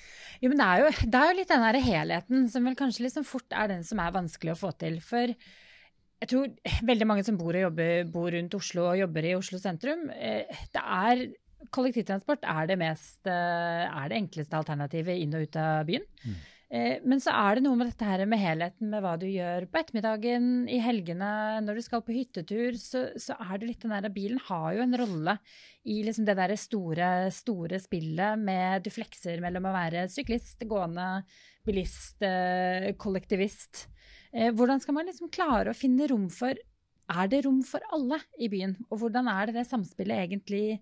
Jo, 0.41 0.50
men 0.50 0.58
det 0.58 0.65
er 0.65 0.79
jo, 0.81 1.10
det 1.13 1.17
er 1.20 1.27
jo 1.29 1.38
litt 1.38 1.51
den 1.51 1.63
der 1.67 1.77
helheten 1.86 2.48
som 2.50 2.65
vel 2.65 2.77
kanskje 2.77 3.03
liksom 3.05 3.25
fort 3.29 3.53
er 3.53 3.67
den 3.70 3.84
som 3.86 4.00
er 4.01 4.15
vanskelig 4.15 4.55
å 4.55 4.58
få 4.58 4.72
til. 4.81 4.96
For 5.05 5.29
jeg 5.29 6.29
tror 6.31 6.48
veldig 6.89 7.08
mange 7.10 7.25
som 7.27 7.38
bor, 7.38 7.53
jobber, 7.53 8.08
bor 8.10 8.34
rundt 8.34 8.58
Oslo 8.58 8.88
og 8.89 8.98
jobber 9.03 9.27
i 9.29 9.36
Oslo 9.38 9.62
sentrum, 9.62 10.08
eh, 10.15 10.50
det 10.74 10.81
er 10.81 11.27
Kollektivtransport 11.70 12.41
er 12.50 12.72
det, 12.72 12.77
mest, 12.81 13.20
eh, 13.29 13.84
er 13.86 14.08
det 14.10 14.17
enkleste 14.17 14.58
alternativet 14.58 15.20
inn 15.22 15.36
og 15.38 15.46
ut 15.46 15.58
av 15.62 15.86
byen. 15.86 16.08
Mm. 16.25 16.39
Eh, 16.72 17.01
men 17.04 17.20
så 17.20 17.34
er 17.36 17.58
det 17.58 17.66
noe 17.66 17.75
med 17.75 17.90
dette 17.90 18.08
her 18.08 18.22
med 18.32 18.40
helheten 18.40 18.88
med 18.94 19.04
hva 19.04 19.18
du 19.20 19.25
gjør 19.28 19.66
på 19.68 19.82
ettermiddagen, 19.82 20.46
i 20.72 20.80
helgene, 20.80 21.32
når 21.66 21.78
du 21.78 21.84
skal 21.84 22.04
på 22.08 22.16
hyttetur. 22.16 22.78
Så, 22.80 23.04
så 23.20 23.36
er 23.44 23.60
det 23.60 23.68
litt 23.68 23.84
den 23.84 23.92
der 23.92 24.13
Bilen 24.13 24.40
har 24.48 24.78
jo 24.78 24.86
en 24.86 24.96
rolle 25.01 25.36
i 25.84 26.00
liksom 26.08 26.28
det 26.30 26.38
der 26.40 26.54
store, 26.56 27.10
store 27.36 27.80
spillet 27.84 28.40
med 28.40 28.86
du 28.86 28.92
flekser 28.94 29.44
mellom 29.44 29.68
å 29.68 29.74
være 29.75 30.06
syklist, 30.13 30.63
gående, 30.70 31.25
bilist, 31.68 32.24
eh, 32.24 32.94
kollektivist. 32.96 33.88
Eh, 34.32 34.54
hvordan 34.56 34.80
skal 34.80 34.96
man 34.96 35.12
liksom 35.12 35.32
klare 35.34 35.74
å 35.74 35.78
finne 35.78 36.08
rom 36.12 36.30
for 36.32 36.56
Er 37.12 37.28
det 37.28 37.42
rom 37.44 37.58
for 37.68 37.84
alle 37.92 38.22
i 38.40 38.48
byen? 38.48 38.78
Og 38.88 39.01
hvordan 39.01 39.28
er 39.28 39.50
det 39.50 39.58
det 39.58 39.66
samspillet 39.68 40.30
egentlig 40.30 40.80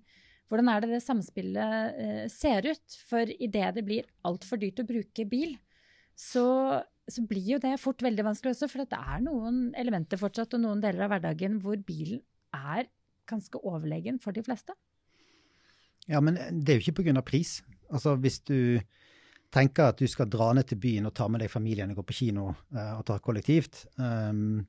hvordan 0.50 0.70
er 0.70 0.82
det 0.82 0.90
det 0.92 1.00
samspillet 1.02 2.30
ser 2.30 2.66
ut? 2.66 2.98
For 3.10 3.26
idet 3.26 3.72
det 3.74 3.84
blir 3.86 4.06
altfor 4.26 4.58
dyrt 4.62 4.82
å 4.82 4.86
bruke 4.86 5.26
bil, 5.30 5.56
så, 6.20 6.46
så, 7.08 7.24
blir 7.28 7.56
jo 7.56 7.62
det 7.64 7.78
fort 7.80 8.04
veldig 8.04 8.26
vanskelig 8.28 8.56
også. 8.56 8.70
For 8.72 8.84
det 8.84 9.00
er 9.00 9.24
noen 9.24 9.70
elementer 9.80 10.20
fortsatt 10.20 10.58
og 10.58 10.64
noen 10.66 10.84
deler 10.84 11.08
av 11.08 11.14
hverdagen 11.16 11.60
hvor 11.64 11.80
bilen 11.88 12.22
er 12.56 12.90
ganske 13.30 13.62
overlegen 13.62 14.20
for 14.22 14.36
de 14.36 14.44
fleste. 14.44 14.76
Ja, 16.10 16.20
men 16.26 16.40
det 16.52 16.74
er 16.74 16.80
jo 16.80 16.90
ikke 16.90 17.04
pga. 17.04 17.22
pris. 17.22 17.60
Altså 17.94 18.16
hvis 18.20 18.40
du 18.42 18.82
tenker 19.54 19.90
at 19.90 20.02
du 20.02 20.08
skal 20.10 20.30
dra 20.30 20.52
ned 20.54 20.68
til 20.70 20.80
byen 20.82 21.08
og 21.10 21.16
ta 21.18 21.28
med 21.30 21.42
deg 21.42 21.52
familien 21.52 21.92
og 21.94 22.02
gå 22.02 22.10
på 22.10 22.18
kino 22.22 22.50
uh, 22.76 23.00
og 23.00 23.06
ta 23.08 23.18
kollektivt, 23.22 23.86
um, 23.98 24.66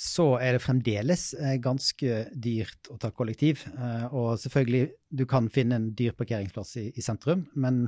så 0.00 0.38
er 0.40 0.56
det 0.56 0.62
fremdeles 0.64 1.32
uh, 1.38 1.56
ganske 1.62 2.22
dyrt 2.34 2.90
å 2.90 2.98
ta 3.02 3.10
kollektiv. 3.14 3.64
Uh, 3.74 4.06
og 4.10 4.28
selvfølgelig, 4.42 4.90
du 5.10 5.26
kan 5.30 5.50
finne 5.50 5.78
en 5.78 5.90
dyr 5.96 6.14
parkeringsplass 6.18 6.76
i, 6.84 7.02
sentrum, 7.04 7.48
men 7.54 7.86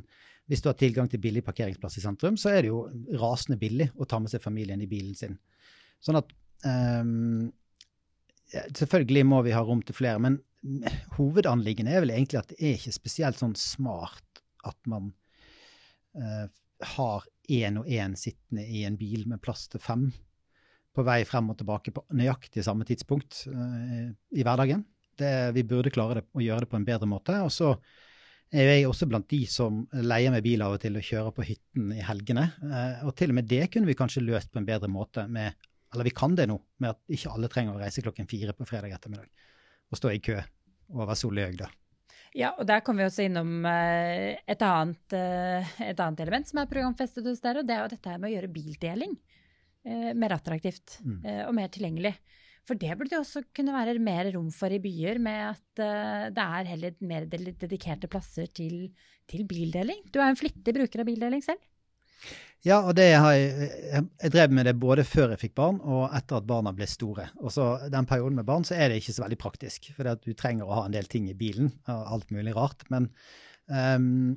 hvis 0.50 0.62
du 0.62 0.68
har 0.68 0.78
tilgang 0.78 1.08
til 1.10 1.22
billig 1.22 1.44
parkeringsplass 1.46 1.98
i 2.00 2.04
sentrum, 2.04 2.36
så 2.40 2.52
er 2.52 2.64
det 2.64 2.72
jo 2.72 2.84
rasende 3.20 3.58
billig 3.60 3.88
å 3.94 4.08
ta 4.08 4.18
med 4.20 4.32
seg 4.32 4.42
familien 4.42 4.82
i 4.82 4.88
bilen 4.90 5.14
sin. 5.18 5.36
Sånn 6.02 6.18
at 6.18 6.32
um, 6.66 7.50
Selvfølgelig 8.52 9.22
må 9.24 9.38
vi 9.46 9.54
ha 9.56 9.62
rom 9.64 9.80
til 9.80 9.96
flere, 9.96 10.20
men 10.20 10.34
hovedanliggende 11.16 11.94
er 11.94 12.02
vel 12.04 12.12
egentlig 12.12 12.42
at 12.42 12.50
det 12.50 12.58
er 12.60 12.74
ikke 12.76 12.92
spesielt 12.92 13.38
sånn 13.40 13.54
smart 13.56 14.42
at 14.68 14.76
man 14.90 15.08
uh, 16.20 16.44
har 16.98 17.24
én 17.48 17.80
og 17.80 17.88
én 17.88 18.12
sittende 18.18 18.66
i 18.68 18.84
en 18.84 18.98
bil 19.00 19.24
med 19.30 19.40
plass 19.42 19.64
til 19.72 19.80
fem 19.82 20.10
på 20.92 21.04
vei 21.06 21.22
frem 21.24 21.48
og 21.48 21.56
tilbake 21.58 21.94
på 21.96 22.04
nøyaktig 22.12 22.64
samme 22.66 22.84
tidspunkt 22.84 23.46
uh, 23.48 24.12
i 24.12 24.44
hverdagen. 24.44 24.84
Det, 25.18 25.32
vi 25.56 25.64
burde 25.64 25.92
klare 25.94 26.20
det, 26.20 26.26
å 26.36 26.44
gjøre 26.44 26.66
det 26.66 26.72
på 26.74 26.78
en 26.78 26.88
bedre 26.92 27.08
måte. 27.08 27.40
Og 27.40 27.52
så 27.52 27.72
er 28.52 28.68
jeg 28.68 28.88
også 28.88 29.08
blant 29.08 29.28
de 29.32 29.40
som 29.48 29.82
leier 29.96 30.32
med 30.34 30.44
bil 30.44 30.62
av 30.64 30.76
og 30.76 30.82
til 30.82 30.96
og 30.98 31.04
kjører 31.06 31.34
på 31.34 31.44
hytten 31.48 31.92
i 31.96 32.02
helgene. 32.04 32.48
Uh, 32.60 33.06
og 33.08 33.14
til 33.16 33.32
og 33.32 33.38
med 33.38 33.48
det 33.48 33.64
kunne 33.72 33.88
vi 33.88 33.96
kanskje 33.98 34.24
løst 34.24 34.52
på 34.52 34.60
en 34.60 34.68
bedre 34.68 34.90
måte 34.92 35.26
med 35.28 35.56
Eller 35.92 36.06
vi 36.08 36.14
kan 36.16 36.32
det 36.32 36.46
nå, 36.48 36.54
med 36.80 36.94
at 36.94 37.12
ikke 37.12 37.28
alle 37.34 37.48
trenger 37.52 37.74
å 37.74 37.80
reise 37.82 38.00
klokken 38.00 38.24
fire 38.24 38.54
på 38.56 38.64
fredag 38.64 38.94
ettermiddag 38.96 39.28
og 39.92 39.98
stå 39.98 40.08
i 40.08 40.22
kø 40.24 40.38
over 40.96 41.12
Solhaug, 41.20 41.58
da. 41.58 41.66
Ja, 42.32 42.54
og 42.56 42.64
der 42.64 42.80
kommer 42.80 43.04
vi 43.04 43.10
også 43.10 43.26
innom 43.26 43.66
uh, 43.66 44.32
et, 44.32 44.64
annet, 44.64 45.02
uh, 45.12 45.74
et, 45.84 46.00
annet, 46.00 46.22
element 46.24 46.48
som 46.48 46.62
er 46.62 46.70
programfestet 46.70 47.28
hos 47.28 47.44
dere, 47.44 47.60
og 47.60 47.68
det 47.68 47.76
er 47.76 47.82
jo 47.82 47.90
dette 47.92 48.16
med 48.16 48.30
å 48.30 48.32
gjøre 48.32 48.52
bildeling 48.54 49.20
mer 49.82 50.30
attraktivt 50.30 51.00
mm. 51.02 51.24
og 51.48 51.56
mer 51.56 51.66
tilgjengelig. 51.74 52.12
For 52.68 52.78
det 52.78 52.94
burde 52.98 53.16
jo 53.16 53.24
også 53.24 53.42
kunne 53.56 53.74
være 53.74 53.98
mer 53.98 54.30
rom 54.36 54.52
for 54.54 54.70
i 54.70 54.78
byer, 54.82 55.18
med 55.18 55.48
at 55.48 55.80
det 56.36 56.44
er 56.44 56.68
heller 56.70 56.94
mer 57.02 57.26
dedikerte 57.26 58.06
plasser 58.06 58.46
til, 58.54 58.92
til 59.26 59.42
bildeling. 59.50 59.98
Du 60.14 60.20
er 60.22 60.30
en 60.30 60.38
flittig 60.38 60.76
bruker 60.76 61.02
av 61.02 61.08
bildeling 61.08 61.42
selv? 61.42 61.58
Ja, 62.62 62.76
og 62.86 62.94
det 62.94 63.08
har 63.18 63.32
jeg, 63.34 63.70
jeg 64.22 64.30
drev 64.30 64.52
med 64.54 64.68
det 64.68 64.76
både 64.78 65.02
før 65.06 65.32
jeg 65.32 65.40
fikk 65.40 65.54
barn 65.58 65.80
og 65.82 66.04
etter 66.14 66.38
at 66.38 66.46
barna 66.46 66.70
ble 66.76 66.86
store. 66.86 67.26
Og 67.42 67.50
så 67.50 67.72
den 67.90 68.06
perioden 68.06 68.38
med 68.38 68.46
barn 68.46 68.66
så 68.66 68.76
er 68.78 68.90
det 68.90 69.00
ikke 69.00 69.14
så 69.16 69.24
veldig 69.24 69.38
praktisk, 69.42 69.90
for 69.96 70.06
du 70.22 70.30
trenger 70.38 70.68
å 70.68 70.76
ha 70.78 70.84
en 70.86 70.94
del 70.94 71.10
ting 71.10 71.26
i 71.30 71.34
bilen. 71.38 71.72
og 71.90 72.14
Alt 72.14 72.30
mulig 72.34 72.54
rart. 72.54 72.86
Men 72.94 73.10
um, 73.66 74.36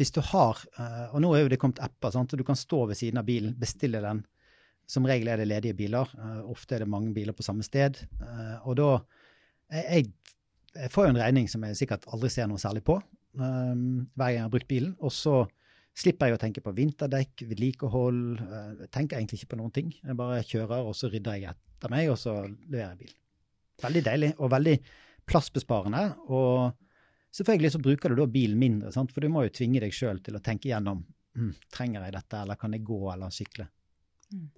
hvis 0.00 0.14
du 0.16 0.22
har 0.32 0.62
uh, 0.78 1.12
Og 1.12 1.20
nå 1.22 1.34
er 1.34 1.44
jo 1.44 1.52
det 1.52 1.60
kommet 1.60 1.82
apper, 1.84 2.14
sant? 2.14 2.32
og 2.32 2.40
du 2.40 2.46
kan 2.48 2.58
stå 2.58 2.86
ved 2.88 2.98
siden 2.98 3.20
av 3.20 3.28
bilen, 3.28 3.52
bestille 3.60 4.00
den. 4.00 4.24
Som 4.90 5.06
regel 5.08 5.30
er 5.32 5.40
det 5.40 5.48
ledige 5.48 5.76
biler. 5.78 6.10
Uh, 6.18 6.42
ofte 6.52 6.76
er 6.76 6.84
det 6.84 6.92
mange 6.92 7.14
biler 7.16 7.36
på 7.36 7.46
samme 7.46 7.64
sted. 7.66 8.02
Uh, 8.20 8.56
og 8.68 8.78
da 8.80 8.88
jeg, 9.72 10.12
jeg, 10.74 10.90
får 10.92 11.08
jo 11.08 11.14
en 11.14 11.22
regning 11.22 11.48
som 11.50 11.64
jeg 11.64 11.78
sikkert 11.80 12.06
aldri 12.12 12.30
ser 12.32 12.50
noe 12.50 12.60
særlig 12.60 12.84
på 12.84 12.98
um, 13.40 14.04
hver 14.14 14.28
gang 14.28 14.36
jeg 14.36 14.44
har 14.44 14.52
brukt 14.52 14.70
bilen. 14.70 14.94
Og 15.00 15.12
så 15.14 15.42
slipper 15.94 16.30
jeg 16.30 16.38
å 16.38 16.42
tenke 16.42 16.62
på 16.64 16.74
vinterdekk, 16.74 17.44
vedlikehold. 17.50 18.22
Jeg 18.40 18.78
eh, 18.86 18.88
tenker 18.94 19.18
egentlig 19.18 19.40
ikke 19.40 19.52
på 19.54 19.60
noen 19.60 19.74
ting. 19.74 19.92
Jeg 20.00 20.18
bare 20.18 20.42
kjører, 20.46 20.88
og 20.88 20.96
så 20.98 21.10
rydder 21.12 21.38
jeg 21.38 21.54
etter 21.54 21.92
meg, 21.92 22.08
og 22.10 22.18
så 22.20 22.40
leverer 22.48 22.88
jeg 22.88 23.00
bilen. 23.04 23.20
Veldig 23.84 24.02
deilig, 24.06 24.30
og 24.38 24.50
veldig 24.54 24.74
plassbesparende. 25.30 26.02
Og 26.34 26.74
selvfølgelig 27.34 27.74
så 27.76 27.82
bruker 27.86 28.10
du 28.10 28.22
da 28.22 28.28
bilen 28.30 28.58
mindre, 28.58 28.90
sant? 28.94 29.14
for 29.14 29.22
du 29.22 29.30
må 29.30 29.46
jo 29.46 29.54
tvinge 29.54 29.82
deg 29.84 29.94
sjøl 29.94 30.18
til 30.24 30.38
å 30.38 30.42
tenke 30.44 30.70
gjennom 30.70 31.04
mm, 31.38 31.54
trenger 31.74 32.08
jeg 32.08 32.16
dette, 32.18 32.42
eller 32.42 32.58
kan 32.60 32.74
jeg 32.74 32.86
gå 32.86 33.00
eller 33.14 33.34
sykle. 33.34 33.68
Mm. 34.32 34.48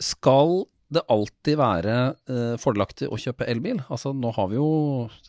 Skal 0.00 0.62
det 0.90 1.04
alltid 1.12 1.58
være 1.60 1.96
eh, 2.10 2.54
fordelaktig 2.58 3.06
å 3.10 3.18
kjøpe 3.20 3.46
elbil? 3.50 3.78
Altså 3.92 4.10
nå 4.16 4.32
har 4.34 4.48
vi 4.50 4.58
jo 4.58 4.70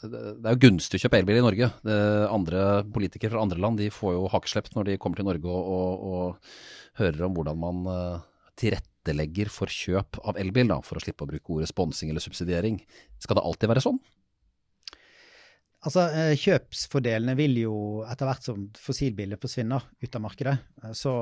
Det 0.02 0.42
er 0.42 0.56
jo 0.56 0.62
gunstig 0.64 0.98
å 0.98 1.04
kjøpe 1.04 1.20
elbil 1.22 1.38
i 1.38 1.44
Norge. 1.46 1.70
Det, 1.86 1.98
andre 2.34 2.64
Politikere 2.90 3.36
fra 3.36 3.44
andre 3.46 3.62
land 3.62 3.82
de 3.82 3.92
får 3.94 4.16
jo 4.18 4.30
hakeslepp 4.34 4.72
når 4.74 4.90
de 4.90 5.00
kommer 5.02 5.22
til 5.22 5.30
Norge 5.30 5.52
og, 5.52 5.76
og, 5.76 6.08
og 6.12 7.02
hører 7.02 7.28
om 7.28 7.38
hvordan 7.38 7.62
man 7.62 7.92
eh, 7.94 8.24
tilrettelegger 8.62 9.52
for 9.54 9.72
kjøp 9.72 10.20
av 10.28 10.40
elbil, 10.42 10.72
da, 10.74 10.82
for 10.86 10.98
å 10.98 11.04
slippe 11.04 11.26
å 11.26 11.30
bruke 11.30 11.56
ordet 11.56 11.70
sponsing 11.72 12.12
eller 12.12 12.24
subsidiering. 12.24 12.82
Skal 13.22 13.38
det 13.38 13.46
alltid 13.46 13.72
være 13.72 13.86
sånn? 13.86 14.02
Altså, 15.82 16.06
eh, 16.14 16.36
Kjøpsfordelene 16.38 17.34
vil 17.38 17.58
jo 17.64 17.76
etter 18.06 18.30
hvert 18.30 18.46
som 18.46 18.68
fossilbiler 18.78 19.40
forsvinner 19.42 19.88
ut 20.02 20.18
av 20.18 20.26
markedet, 20.26 20.58
eh, 20.84 20.94
så 20.98 21.14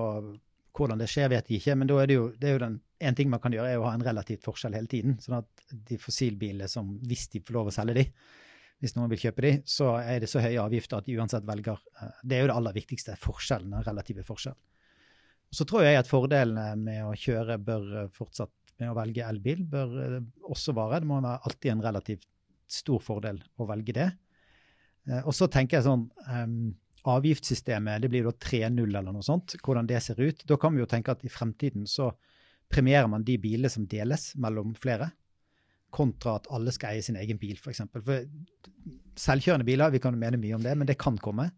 hvordan 0.75 1.01
det 1.01 1.10
skjer, 1.12 1.32
vet 1.32 1.49
jeg 1.49 1.62
ikke, 1.62 1.75
men 1.79 1.89
da 1.89 1.97
er 2.01 2.10
det 2.10 2.17
jo, 2.17 2.27
det 2.39 2.49
er 2.49 2.55
jo 2.55 2.62
den, 2.65 2.75
en 3.10 3.17
ting 3.17 3.32
man 3.32 3.41
kan 3.43 3.53
gjøre, 3.55 3.71
er 3.71 3.82
å 3.82 3.88
ha 3.88 3.95
en 3.97 4.05
relativt 4.05 4.45
forskjell 4.45 4.75
hele 4.77 4.91
tiden. 4.91 5.17
Sånn 5.23 5.39
at 5.39 5.65
de 5.89 5.97
fossilbilene 6.01 6.69
som, 6.71 6.91
hvis 7.10 7.27
de 7.34 7.41
får 7.45 7.58
lov 7.58 7.71
å 7.71 7.73
selge 7.73 7.97
de, 7.97 8.05
hvis 8.79 8.95
noen 8.95 9.12
vil 9.12 9.19
kjøpe 9.19 9.43
de, 9.43 9.53
så 9.67 9.91
er 9.99 10.21
det 10.23 10.29
så 10.32 10.41
høye 10.43 10.62
avgifter 10.62 11.01
at 11.01 11.08
de 11.08 11.17
uansett 11.19 11.47
velger 11.47 11.79
eh, 11.99 12.19
Det 12.23 12.38
er 12.38 12.45
jo 12.45 12.51
det 12.51 12.58
aller 12.62 12.77
viktigste, 12.77 13.17
forskjellen, 13.19 13.75
den 13.75 13.88
relative 13.88 14.23
forskjellen. 14.27 14.60
Så 15.51 15.65
tror 15.67 15.84
jeg 15.84 15.97
at 15.97 16.08
fordelene 16.08 16.67
med 16.79 17.03
å 17.08 17.15
kjøre 17.17 17.60
bør 17.65 17.89
eh, 18.03 18.12
fortsatt 18.15 18.53
med 18.79 18.93
å 18.93 18.95
velge 18.95 19.25
elbil 19.27 19.65
bør 19.67 19.95
eh, 20.05 20.19
også 20.47 20.75
vare. 20.77 21.01
Det 21.01 21.10
må 21.10 21.19
være 21.19 21.41
alltid 21.49 21.73
en 21.73 21.86
relativt 21.89 22.27
stor 22.69 23.03
fordel 23.03 23.41
å 23.60 23.67
velge 23.67 23.95
det. 23.97 24.10
Og 25.25 25.34
så 25.34 25.47
tenker 25.49 25.79
jeg 25.79 25.88
sånn 25.88 26.03
um, 26.29 26.67
avgiftssystemet, 27.07 28.01
det 28.03 28.09
blir 28.12 28.25
da 28.27 28.33
3-0 28.33 28.81
eller 28.88 29.13
noe 29.13 29.25
sånt, 29.25 29.55
hvordan 29.63 29.88
det 29.88 30.01
ser 30.03 30.19
ut. 30.19 30.43
Da 30.47 30.57
kan 30.59 30.75
vi 30.75 30.83
jo 30.83 30.89
tenke 30.89 31.13
at 31.15 31.23
i 31.23 31.31
fremtiden 31.31 31.88
så 31.88 32.12
premierer 32.69 33.07
man 33.09 33.25
de 33.25 33.38
bilene 33.41 33.71
som 33.71 33.88
deles 33.89 34.33
mellom 34.38 34.75
flere, 34.77 35.12
kontra 35.89 36.35
at 36.38 36.49
alle 36.53 36.73
skal 36.75 36.93
eie 36.93 37.05
sin 37.05 37.17
egen 37.17 37.39
bil, 37.41 37.57
f.eks. 37.57 37.81
For, 37.89 38.03
for 38.05 38.27
selvkjørende 39.19 39.65
biler, 39.65 39.89
vi 39.93 40.01
kan 40.03 40.13
jo 40.13 40.21
mene 40.21 40.38
mye 40.41 40.57
om 40.57 40.65
det, 40.65 40.75
men 40.77 40.89
det 40.89 40.99
kan 41.01 41.17
komme. 41.17 41.49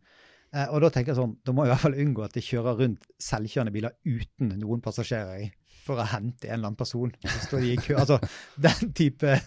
Eh, 0.52 0.68
og 0.72 0.82
da 0.84 0.92
tenker 0.92 1.12
jeg 1.12 1.20
sånn, 1.20 1.36
da 1.44 1.56
må 1.56 1.66
jeg 1.66 1.72
i 1.72 1.74
hvert 1.74 1.84
fall 1.86 2.00
unngå 2.04 2.24
at 2.24 2.38
det 2.38 2.46
kjører 2.48 2.80
rundt 2.80 3.10
selvkjørende 3.24 3.76
biler 3.76 3.98
uten 4.08 4.56
noen 4.62 4.84
passasjerer 4.84 5.46
i 5.46 5.50
for 5.82 5.98
å 5.98 6.08
hente 6.12 6.48
en 6.48 6.60
eller 6.60 6.72
annen 6.72 6.80
person. 6.80 7.12
Så 7.26 7.48
står 7.48 7.64
de 7.64 7.72
i 7.74 7.80
kø. 7.82 7.96
Altså, 8.02 8.20
den 8.62 8.92
type 8.98 9.38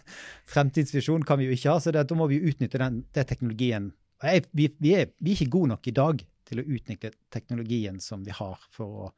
fremtidsvisjon 0.50 1.24
kan 1.26 1.40
vi 1.40 1.48
jo 1.48 1.56
ikke 1.56 1.74
ha, 1.74 1.82
så 1.82 1.94
det, 1.94 2.06
da 2.10 2.18
må 2.18 2.28
vi 2.30 2.42
utnytte 2.42 2.80
den, 2.82 3.04
den 3.14 3.28
teknologien 3.28 3.92
jeg, 4.30 4.46
vi, 4.52 4.68
vi, 4.78 4.94
er, 4.98 5.12
vi, 5.18 5.32
er, 5.32 5.36
ikke 5.36 5.52
gode 5.56 5.72
nok 5.74 5.90
i 5.90 5.94
dag 5.96 6.24
til 6.48 6.60
å 6.60 6.66
utnytte 6.76 7.12
teknologien 7.32 8.00
som 8.02 8.24
vi 8.24 8.34
har 8.34 8.60
for 8.74 9.06
å 9.06 9.12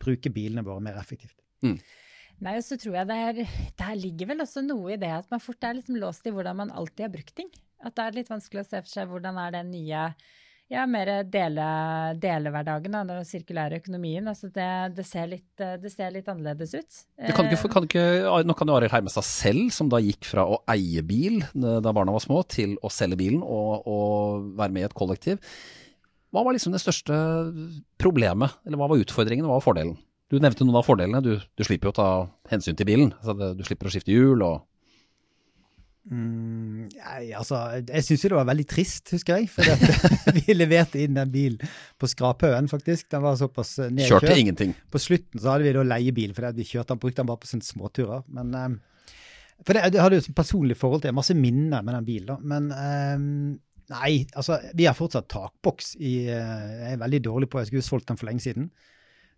bruke 0.00 0.32
bilene 0.32 0.64
våre 0.66 0.82
mer 0.84 0.98
effektivt. 1.00 1.36
Mm. 1.64 1.76
Nei, 2.40 2.54
og 2.56 2.64
så 2.64 2.78
tror 2.80 2.94
jeg 2.96 3.08
det 3.10 3.16
er, 3.20 3.40
Der 3.76 3.96
ligger 4.00 4.30
vel 4.30 4.44
også 4.46 4.62
noe 4.64 4.94
i 4.94 5.00
det 5.00 5.10
at 5.12 5.26
man 5.32 5.42
fort 5.44 5.64
er 5.66 5.76
liksom 5.76 5.98
låst 6.00 6.24
i 6.24 6.32
hvordan 6.32 6.56
man 6.62 6.72
alltid 6.72 7.04
har 7.04 7.12
brukt 7.12 7.34
ting. 7.36 7.50
At 7.84 7.96
det 7.96 8.06
er 8.06 8.16
litt 8.16 8.32
vanskelig 8.32 8.64
å 8.64 8.68
se 8.68 8.80
for 8.84 8.92
seg 8.92 9.10
hvordan 9.10 9.40
er 9.40 9.52
den 9.58 9.72
nye 9.74 10.06
ja, 10.70 10.84
mer 10.86 11.08
dele, 11.26 11.66
delehverdagen, 12.22 12.94
da, 12.94 13.02
den 13.08 13.26
sirkulære 13.26 13.80
økonomien. 13.80 14.28
Altså 14.30 14.50
det, 14.54 14.68
det, 14.94 15.06
ser 15.08 15.26
litt, 15.32 15.48
det, 15.58 15.90
ser 15.90 16.12
litt, 16.14 16.28
annerledes 16.30 16.76
ut. 16.76 17.00
Det 17.18 17.34
kan 17.34 17.50
ikke, 17.50 17.70
kan 17.72 17.88
ikke, 17.88 18.04
nå 18.46 18.56
kan 18.58 18.70
jo 18.70 18.76
Arild 18.78 18.94
Hermestad 18.94 19.26
selv, 19.26 19.66
som 19.74 19.90
da 19.90 19.98
gikk 20.04 20.28
fra 20.30 20.46
å 20.46 20.60
eie 20.70 21.02
bil 21.06 21.40
da 21.52 21.90
barna 21.90 22.14
var 22.14 22.22
små, 22.22 22.44
til 22.46 22.76
å 22.86 22.92
selge 22.92 23.18
bilen 23.18 23.42
og, 23.42 23.88
og 23.90 24.52
være 24.60 24.76
med 24.76 24.86
i 24.86 24.88
et 24.88 24.96
kollektiv. 24.96 25.42
Hva 26.30 26.44
var 26.46 26.54
liksom 26.54 26.76
det 26.76 26.84
største 26.84 27.18
problemet, 27.98 28.54
eller 28.62 28.78
hva 28.78 28.92
var 28.92 29.02
utfordringen, 29.02 29.48
og 29.48 29.50
hva 29.50 29.58
var 29.58 29.66
fordelen? 29.66 29.98
Du 30.30 30.38
nevnte 30.38 30.62
noen 30.62 30.78
av 30.78 30.86
fordelene. 30.86 31.22
Du, 31.26 31.32
du 31.42 31.66
slipper 31.66 31.90
jo 31.90 31.96
å 31.96 31.98
ta 31.98 32.10
hensyn 32.52 32.78
til 32.78 32.86
bilen. 32.86 33.10
Altså 33.18 33.50
du 33.58 33.64
slipper 33.66 33.90
å 33.90 33.90
skifte 33.90 34.14
hjul 34.14 34.44
og 34.46 34.60
Mm, 36.08 36.88
jeg, 36.94 37.26
altså, 37.36 37.58
jeg 37.84 38.04
syns 38.06 38.22
jo 38.24 38.30
det 38.32 38.38
var 38.38 38.46
veldig 38.48 38.66
trist, 38.70 39.10
husker 39.12 39.40
jeg. 39.40 39.50
For 39.52 40.36
vi 40.38 40.56
leverte 40.56 41.02
inn 41.02 41.18
den 41.18 41.32
bilen 41.32 41.72
på 42.00 42.08
skraphaugen, 42.10 42.70
faktisk. 42.72 43.10
Den 43.12 43.24
var 43.26 43.36
såpass 43.38 43.76
eh, 43.78 43.92
nedkjørt. 43.92 44.24
Kjørte 44.24 44.40
ingenting. 44.40 44.74
På 44.90 45.02
slutten 45.02 45.42
så 45.42 45.52
hadde 45.52 45.68
vi 45.68 45.74
da 45.76 45.84
leiebil, 45.86 46.32
for 46.36 46.48
vi 46.56 46.66
kjørte 46.66 46.94
den, 46.94 47.02
brukte 47.02 47.22
den 47.22 47.30
bare 47.30 47.42
på 47.42 47.50
sånne 47.50 47.68
småturer. 47.68 48.24
Men 48.36 48.54
um, 48.56 48.78
For 49.60 49.76
det, 49.76 49.90
jeg 49.90 50.02
hadde 50.02 50.20
jo 50.20 50.24
et 50.24 50.38
personlig 50.40 50.78
forhold 50.80 51.04
til 51.04 51.16
masse 51.16 51.36
minner 51.36 51.84
med 51.84 51.98
den 51.98 52.08
bilen, 52.08 52.32
da. 52.32 52.38
Men 52.54 52.70
um, 52.72 53.58
nei, 53.92 54.12
altså, 54.32 54.60
vi 54.72 54.88
har 54.88 54.96
fortsatt 54.96 55.28
takboks 55.30 55.98
i 56.00 56.14
uh, 56.30 56.70
Jeg 56.80 56.94
er 56.96 57.02
veldig 57.04 57.24
dårlig 57.28 57.50
på 57.52 57.60
Jeg 57.60 57.74
skulle 57.74 57.86
solgt 57.86 58.08
den 58.08 58.20
for 58.20 58.30
lenge 58.30 58.48
siden. 58.48 58.72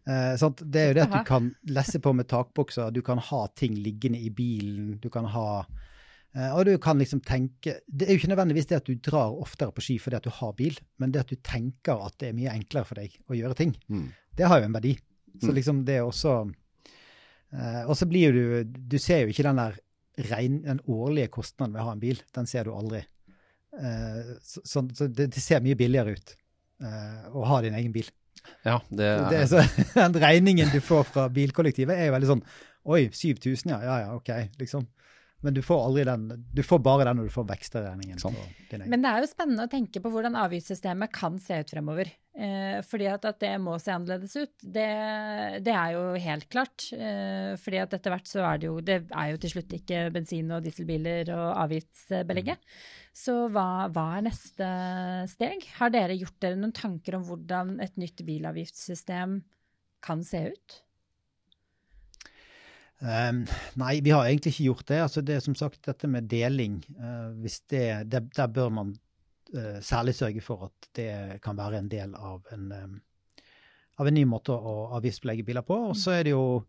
Uh, 0.06 0.34
det 0.62 0.80
er 0.80 0.92
jo 0.92 0.98
det 0.98 1.08
at 1.08 1.14
du 1.14 1.22
kan 1.26 1.52
lesse 1.74 1.98
på 2.02 2.14
med 2.14 2.30
takbokser, 2.30 2.94
du 2.94 3.02
kan 3.06 3.18
ha 3.18 3.48
ting 3.58 3.74
liggende 3.82 4.22
i 4.22 4.30
bilen, 4.34 5.00
du 5.02 5.10
kan 5.10 5.26
ha 5.30 5.64
Eh, 5.66 5.90
og 6.32 6.62
du 6.64 6.70
kan 6.80 6.96
liksom 6.96 7.20
tenke 7.20 7.74
Det 7.84 8.06
er 8.06 8.14
jo 8.14 8.20
ikke 8.22 8.30
nødvendigvis 8.30 8.70
det 8.70 8.78
at 8.78 8.86
du 8.88 8.94
drar 9.04 9.34
oftere 9.36 9.74
på 9.76 9.82
ski 9.84 9.98
fordi 10.00 10.16
at 10.16 10.24
du 10.24 10.30
har 10.32 10.54
bil, 10.56 10.78
men 10.96 11.12
det 11.12 11.26
at 11.26 11.32
du 11.32 11.36
tenker 11.44 12.00
at 12.06 12.16
det 12.22 12.30
er 12.30 12.38
mye 12.38 12.54
enklere 12.54 12.88
for 12.88 13.00
deg 13.02 13.18
å 13.28 13.36
gjøre 13.36 13.58
ting. 13.58 13.74
Mm. 13.92 14.06
Det 14.40 14.48
har 14.48 14.62
jo 14.62 14.68
en 14.70 14.76
verdi. 14.78 14.94
Så 15.42 15.50
mm. 15.50 15.54
liksom 15.58 15.82
det 15.84 15.98
er 15.98 16.06
også 16.06 16.32
uh, 16.48 17.82
Og 17.84 17.92
så 18.00 18.08
blir 18.08 18.32
jo 18.32 18.46
du 18.64 18.80
Du 18.94 18.98
ser 19.00 19.22
jo 19.22 19.32
ikke 19.32 19.44
den 19.44 19.60
der 19.60 19.76
rein, 20.30 20.62
den 20.64 20.80
årlige 20.88 21.32
kostnaden 21.32 21.76
ved 21.76 21.84
å 21.84 21.90
ha 21.90 21.94
en 21.96 22.02
bil. 22.02 22.24
Den 22.36 22.48
ser 22.48 22.68
du 22.68 22.74
aldri. 22.76 23.00
Så, 23.72 24.60
så, 24.64 24.82
så 24.92 25.06
det, 25.08 25.30
det, 25.32 25.40
ser 25.40 25.62
mye 25.64 25.76
billigere 25.80 26.12
ut 26.12 26.34
eh, 26.84 27.30
å 27.32 27.46
ha 27.48 27.60
din 27.64 27.76
egen 27.78 27.94
bil. 27.94 28.10
Ja, 28.66 28.80
det 28.90 29.06
er, 29.06 29.22
Det 29.30 29.38
er 29.38 29.48
så, 29.50 29.62
den 30.02 30.18
regningen 30.20 30.72
du 30.72 30.80
får 30.84 31.06
fra 31.14 31.28
bilkollektivet, 31.32 31.96
er 31.96 32.10
jo 32.10 32.16
veldig 32.16 32.30
sånn 32.34 32.44
Oi, 32.92 33.06
7000, 33.14 33.70
ja. 33.70 33.78
Ja 33.86 33.96
ja, 34.02 34.14
OK, 34.16 34.28
liksom. 34.58 34.88
Men 35.42 35.54
du 35.54 35.62
får 35.66 35.84
aldri 35.88 36.04
den, 36.06 36.26
du 36.54 36.62
får 36.62 36.78
bare 36.84 37.06
den 37.08 37.18
når 37.18 37.28
du 37.28 37.34
får 37.34 37.46
din. 38.70 38.84
Men 38.90 39.02
det 39.02 39.10
er 39.10 39.24
jo 39.24 39.30
spennende 39.30 39.66
å 39.66 39.70
tenke 39.70 40.02
på 40.02 40.10
hvordan 40.12 40.38
avgiftssystemet 40.38 41.12
kan 41.14 41.38
se 41.42 41.58
ut 41.64 41.72
fremover. 41.74 42.12
Eh, 42.32 42.78
fordi 42.86 43.08
at, 43.10 43.26
at 43.28 43.40
det 43.42 43.50
må 43.60 43.74
se 43.82 43.92
annerledes 43.92 44.36
ut, 44.38 44.54
det, 44.62 44.86
det 45.66 45.74
er 45.74 45.96
jo 45.96 46.04
helt 46.24 46.46
klart. 46.52 46.86
Eh, 46.94 47.52
fordi 47.60 47.80
at 47.82 47.96
etter 47.98 48.14
hvert 48.14 48.30
så 48.30 48.44
er 48.48 48.62
det 48.62 48.70
jo 48.70 48.78
Det 48.86 49.00
er 49.10 49.32
jo 49.32 49.40
til 49.42 49.54
slutt 49.56 49.74
ikke 49.76 50.04
bensin- 50.14 50.54
og 50.54 50.62
dieselbiler 50.64 51.34
og 51.34 51.48
avgiftsbelegget. 51.66 52.62
Så 53.12 53.34
hva, 53.52 53.90
hva 53.92 54.06
er 54.16 54.28
neste 54.30 54.70
steg? 55.34 55.66
Har 55.80 55.92
dere 55.92 56.16
gjort 56.16 56.38
dere 56.40 56.60
noen 56.60 56.72
tanker 56.76 57.18
om 57.18 57.26
hvordan 57.26 57.76
et 57.84 57.98
nytt 58.00 58.22
bilavgiftssystem 58.24 59.40
kan 60.06 60.24
se 60.26 60.46
ut? 60.54 60.80
Ehm, 63.02 63.46
nei, 63.80 63.96
vi 64.00 64.12
har 64.14 64.28
egentlig 64.28 64.54
ikke 64.54 64.68
gjort 64.70 64.90
det. 64.90 64.98
Altså 65.02 65.22
det 65.26 65.36
er 65.36 65.44
som 65.44 65.56
sagt 65.58 65.80
dette 65.88 66.10
med 66.10 66.28
deling. 66.30 66.78
Uh, 66.98 67.34
det, 67.70 67.86
det, 68.10 68.22
Der 68.36 68.46
bør 68.46 68.68
man 68.70 68.92
uh, 69.54 69.80
særlig 69.82 70.14
sørge 70.14 70.42
for 70.44 70.68
at 70.70 70.90
det 70.96 71.40
kan 71.42 71.58
være 71.58 71.82
en 71.82 71.90
del 71.90 72.14
av 72.14 72.46
en, 72.54 72.68
um, 72.70 73.00
av 73.98 74.06
en 74.06 74.14
ny 74.14 74.22
måte 74.28 74.54
å 74.54 74.92
avgiftsbelegge 74.98 75.46
biler 75.48 75.66
på. 75.66 75.80
Og 75.90 75.98
så 75.98 76.14
er 76.18 76.28
det 76.28 76.36
jo 76.36 76.62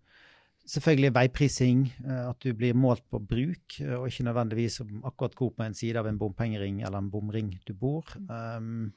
selvfølgelig 0.66 1.14
veiprising, 1.14 1.86
uh, 2.08 2.32
at 2.32 2.42
du 2.42 2.50
blir 2.58 2.74
målt 2.74 3.06
på 3.12 3.22
bruk, 3.22 3.78
og 3.84 4.10
ikke 4.10 4.26
nødvendigvis 4.26 4.82
om 4.82 5.06
akkurat 5.06 5.38
hvor 5.38 5.54
på 5.54 5.68
en 5.68 5.78
side 5.78 6.02
av 6.02 6.10
en 6.10 6.18
bompengering 6.18 6.82
eller 6.82 6.98
en 6.98 7.14
bomring 7.14 7.54
du 7.68 7.76
bor. 7.78 8.10
Um, 8.26 8.94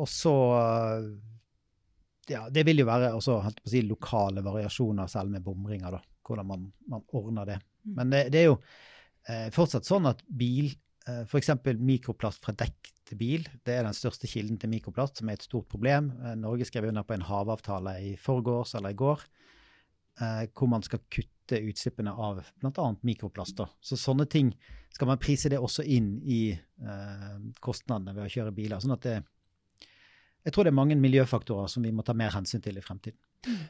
og 0.00 0.06
så 0.08 0.32
ja, 2.30 2.44
det 2.52 2.64
vil 2.68 2.82
jo 2.82 2.88
være 2.88 3.12
også 3.16 3.38
si, 3.64 3.82
lokale 3.86 4.42
variasjoner, 4.44 5.08
selv 5.10 5.32
med 5.32 5.44
bomringer, 5.44 5.96
da, 5.98 6.02
hvordan 6.26 6.48
man, 6.48 6.68
man 6.90 7.04
ordner 7.16 7.48
det. 7.48 7.58
Mm. 7.84 7.94
Men 7.96 8.12
det, 8.12 8.22
det 8.34 8.42
er 8.42 8.48
jo 8.50 8.58
eh, 9.28 9.48
fortsatt 9.54 9.88
sånn 9.88 10.08
at 10.10 10.22
bil, 10.28 10.70
eh, 11.08 11.24
f.eks. 11.24 11.54
mikroplast 11.78 12.44
fra 12.44 12.54
dekk 12.58 12.92
til 13.08 13.20
bil, 13.20 13.48
det 13.64 13.78
er 13.78 13.86
den 13.86 13.96
største 13.96 14.28
kilden 14.30 14.60
til 14.60 14.72
mikroplast, 14.72 15.20
som 15.20 15.30
er 15.30 15.38
et 15.38 15.48
stort 15.48 15.68
problem. 15.72 16.12
Eh, 16.22 16.36
Norge 16.40 16.68
skrev 16.68 16.90
under 16.90 17.06
på 17.06 17.16
en 17.16 17.26
havavtale 17.28 17.98
i 18.04 18.14
forgårs 18.20 18.76
eller 18.78 18.94
i 18.94 19.00
går, 19.00 19.24
eh, 20.20 20.44
hvor 20.52 20.70
man 20.74 20.84
skal 20.86 21.04
kutte 21.08 21.62
utslippene 21.64 22.12
av 22.12 22.42
bl.a. 22.60 22.90
mikroplaster. 23.08 23.70
Så 23.80 23.96
sånne 23.96 24.28
ting 24.28 24.52
skal 24.92 25.08
man 25.10 25.20
prise 25.22 25.50
det 25.52 25.60
også 25.60 25.84
inn 25.86 26.16
i 26.24 26.42
eh, 26.52 27.34
kostnadene 27.64 28.16
ved 28.16 28.26
å 28.26 28.32
kjøre 28.32 28.56
biler. 28.56 28.80
sånn 28.82 28.96
at 28.98 29.06
det 29.06 29.18
jeg 30.48 30.54
tror 30.56 30.64
det 30.64 30.72
er 30.72 30.78
mange 30.78 30.96
miljøfaktorer 30.96 31.68
som 31.68 31.84
vi 31.84 31.92
må 31.92 32.00
ta 32.06 32.14
mer 32.16 32.32
hensyn 32.32 32.62
til 32.64 32.78
i 32.80 32.84
fremtiden. 32.84 33.18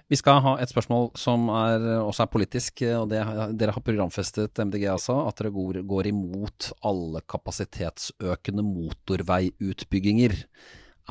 Vi 0.08 0.16
skal 0.16 0.38
ha 0.44 0.54
et 0.62 0.70
spørsmål 0.70 1.10
som 1.18 1.48
er, 1.50 1.82
også 2.00 2.24
er 2.24 2.30
politisk. 2.30 2.82
og 3.00 3.08
det, 3.10 3.20
Dere 3.58 3.74
har 3.74 3.84
programfestet 3.84 4.62
MDG 4.62 4.86
altså, 4.92 5.18
at 5.28 5.40
dere 5.40 5.52
går, 5.52 5.82
går 5.90 6.08
imot 6.12 6.70
alle 6.86 7.24
kapasitetsøkende 7.28 8.64
motorveiutbygginger. 8.64 10.38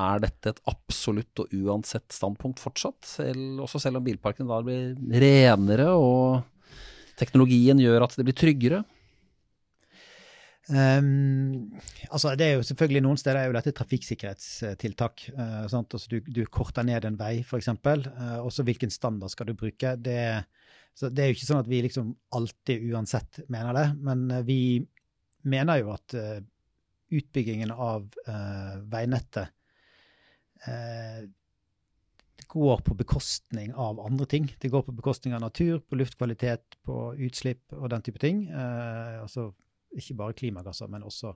Er 0.07 0.23
dette 0.23 0.53
et 0.53 0.63
absolutt 0.71 1.43
og 1.43 1.53
uansett 1.57 2.15
standpunkt 2.15 2.63
fortsatt? 2.63 3.01
Selv, 3.05 3.59
også 3.67 3.81
selv 3.83 3.99
om 3.99 4.07
bilparken 4.07 4.47
da 4.47 4.61
blir 4.63 4.95
renere 4.95 5.91
og 5.91 6.45
teknologien 7.19 7.81
gjør 7.81 8.07
at 8.07 8.15
det 8.15 8.25
blir 8.29 8.37
tryggere? 8.37 8.85
Um, 10.67 11.71
altså 12.11 12.33
det 12.35 12.43
er 12.43 12.57
jo 12.57 12.63
selvfølgelig 12.67 13.01
Noen 13.05 13.19
steder 13.19 13.39
er 13.39 13.45
jo 13.47 13.55
dette 13.55 13.71
trafikksikkerhetstiltak. 13.77 15.23
Uh? 15.31 15.63
Altså 15.63 16.09
du, 16.11 16.19
du 16.27 16.43
korter 16.51 16.83
ned 16.87 17.07
en 17.07 17.19
vei, 17.19 17.39
f.eks. 17.39 17.69
Uh, 17.71 18.41
også 18.43 18.65
hvilken 18.67 18.91
standard 18.91 19.31
skal 19.31 19.47
du 19.47 19.55
bruke. 19.57 19.95
Det, 19.95 20.19
det 20.99 21.23
er 21.23 21.31
jo 21.31 21.37
ikke 21.37 21.47
sånn 21.47 21.63
at 21.63 21.71
vi 21.71 21.81
liksom 21.85 22.11
alltid 22.35 22.83
uansett 22.91 23.41
mener 23.53 23.77
det, 23.77 23.87
men 24.03 24.27
uh, 24.33 24.43
vi 24.47 24.59
mener 25.47 25.79
jo 25.79 25.93
at 25.95 26.17
uh, 26.19 26.39
utbyggingen 27.15 27.71
av 27.71 28.09
uh, 28.27 28.79
veinettet 28.91 29.53
går 32.47 32.81
på 32.83 32.95
bekostning 32.97 33.69
av 33.77 33.99
andre 34.01 34.25
ting. 34.27 34.47
Det 34.59 34.71
går 34.73 34.81
på 34.87 34.95
bekostning 34.97 35.35
av 35.37 35.43
natur, 35.43 35.77
på 35.85 35.99
luftkvalitet, 35.99 36.75
på 36.83 37.13
utslipp 37.23 37.75
og 37.77 37.91
den 37.93 38.03
type 38.03 38.19
ting. 38.19 38.41
Altså 38.57 39.51
ikke 39.95 40.17
bare 40.19 40.37
klimagasser, 40.37 40.89
men 40.91 41.05
også 41.07 41.33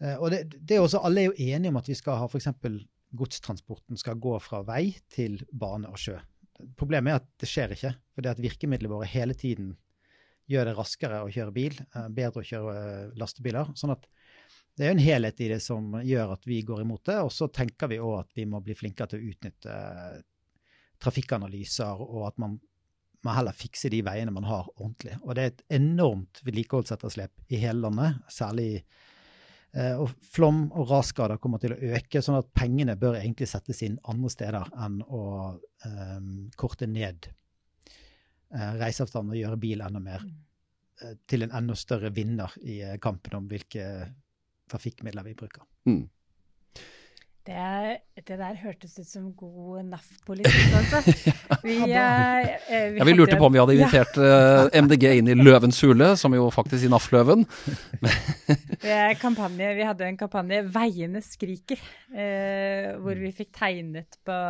eh, 0.00 0.16
Og 0.18 0.30
det, 0.34 0.44
det 0.58 0.76
er 0.76 0.84
også, 0.84 1.02
alle 1.04 1.22
er 1.24 1.30
jo 1.30 1.50
enige 1.54 1.72
om 1.72 1.80
at 1.80 1.90
vi 1.90 1.96
skal 1.98 2.20
ha 2.20 2.28
f.eks. 2.28 2.50
godstransporten 3.14 4.00
skal 4.00 4.18
gå 4.18 4.36
fra 4.42 4.62
vei 4.66 4.94
til 5.12 5.40
bane 5.52 5.90
og 5.90 6.00
sjø. 6.00 6.18
Problemet 6.78 7.12
er 7.12 7.22
at 7.22 7.30
det 7.40 7.50
skjer 7.50 7.74
ikke. 7.74 7.94
For 8.14 8.24
det 8.24 8.34
at 8.34 8.42
virkemidlene 8.42 8.92
våre 8.92 9.10
hele 9.10 9.34
tiden 9.38 9.74
gjør 10.50 10.68
det 10.68 10.74
raskere 10.76 11.22
å 11.24 11.30
kjøre 11.32 11.54
bil, 11.54 11.78
eh, 11.86 12.10
bedre 12.14 12.42
å 12.42 12.48
kjøre 12.48 12.74
eh, 12.80 13.14
lastebiler. 13.20 13.72
sånn 13.78 13.94
at 13.96 14.08
det 14.74 14.84
er 14.84 14.90
jo 14.90 14.96
en 14.96 15.06
helhet 15.06 15.40
i 15.40 15.48
det 15.52 15.60
som 15.62 15.92
gjør 16.02 16.34
at 16.34 16.46
vi 16.50 16.60
går 16.66 16.82
imot 16.82 17.04
det. 17.06 17.20
Og 17.22 17.30
så 17.32 17.46
tenker 17.54 17.90
vi 17.90 18.00
òg 18.02 18.24
at 18.24 18.32
vi 18.34 18.46
må 18.50 18.60
bli 18.64 18.74
flinkere 18.74 19.12
til 19.12 19.22
å 19.22 19.30
utnytte 19.30 19.74
trafikkanalyser, 21.04 22.00
og 22.02 22.26
at 22.28 22.40
man 22.42 22.56
man 23.24 23.38
heller 23.38 23.56
fikse 23.56 23.90
de 23.92 24.02
veiene 24.04 24.32
man 24.34 24.46
har, 24.48 24.68
ordentlig. 24.76 25.16
Og 25.22 25.34
det 25.36 25.42
er 25.42 25.52
et 25.52 25.64
enormt 25.78 26.42
vedlikeholdsetterslep 26.44 27.54
i 27.54 27.60
hele 27.62 27.86
landet, 27.86 28.20
særlig 28.32 28.68
eh, 29.72 29.94
og 30.00 30.12
flom 30.34 30.66
og 30.72 30.90
rasskader 30.92 31.40
kommer 31.42 31.62
til 31.62 31.74
å 31.74 31.80
øke, 31.94 32.22
sånn 32.24 32.40
at 32.40 32.52
pengene 32.56 32.98
bør 33.00 33.18
egentlig 33.20 33.48
settes 33.50 33.82
inn 33.86 34.00
andre 34.10 34.32
steder 34.32 34.74
enn 34.86 35.00
å 35.04 35.22
eh, 35.86 36.18
korte 36.60 36.88
ned 36.90 37.30
eh, 37.30 38.74
reiseavstanden 38.80 39.36
og 39.36 39.40
gjøre 39.40 39.62
bil 39.62 39.84
enda 39.86 40.02
mer 40.04 40.26
eh, 40.26 41.16
til 41.30 41.46
en 41.46 41.56
enda 41.62 41.78
større 41.78 42.12
vinner 42.14 42.52
i 42.64 42.82
eh, 42.84 42.98
kampen 43.02 43.40
om 43.40 43.48
hvilke 43.50 43.88
trafikkmidler 44.70 45.26
vi 45.26 45.38
bruker. 45.38 45.64
Mm. 45.88 46.04
Det, 47.44 47.54
det, 48.16 48.38
der 48.40 48.54
hørtes 48.56 48.94
ut 48.96 49.04
som 49.04 49.26
god 49.36 49.82
NAF-politikk, 49.90 50.76
altså. 50.78 51.00
Vi, 51.64 51.74
ja, 51.90 52.06
vi, 52.40 52.96
ja, 52.96 53.04
vi 53.04 53.12
lurte 53.12 53.36
på 53.36 53.46
om 53.46 53.52
vi 53.52 53.60
hadde 53.60 53.74
invitert 53.76 54.16
ja. 54.16 54.64
MDG 54.80 55.04
inn 55.18 55.28
i 55.28 55.36
Løvens 55.36 55.78
hule, 55.84 56.10
som 56.20 56.32
jo 56.36 56.46
faktisk 56.52 56.86
i 56.86 56.90
NAF-løven. 56.92 57.44
vi, 58.00 59.68
vi 59.76 59.86
hadde 59.88 60.08
en 60.08 60.18
kampanje 60.20 60.62
'Veiene 60.72 61.20
skriker', 61.24 61.84
eh, 62.16 62.96
hvor 63.00 63.20
vi 63.20 63.32
fikk 63.36 63.52
tegnet 63.60 64.16
på 64.24 64.40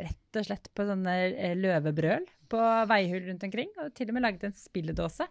rett 0.00 0.40
og 0.40 0.46
slett 0.46 0.70
på 0.74 0.86
sånne 0.90 1.16
løvebrøl 1.58 2.26
på 2.50 2.68
veihull 2.90 3.26
rundt 3.28 3.46
omkring. 3.46 3.70
Og 3.84 3.94
til 3.94 4.10
og 4.10 4.18
med 4.18 4.26
laget 4.26 4.50
en 4.50 4.56
spilledåse 4.56 5.26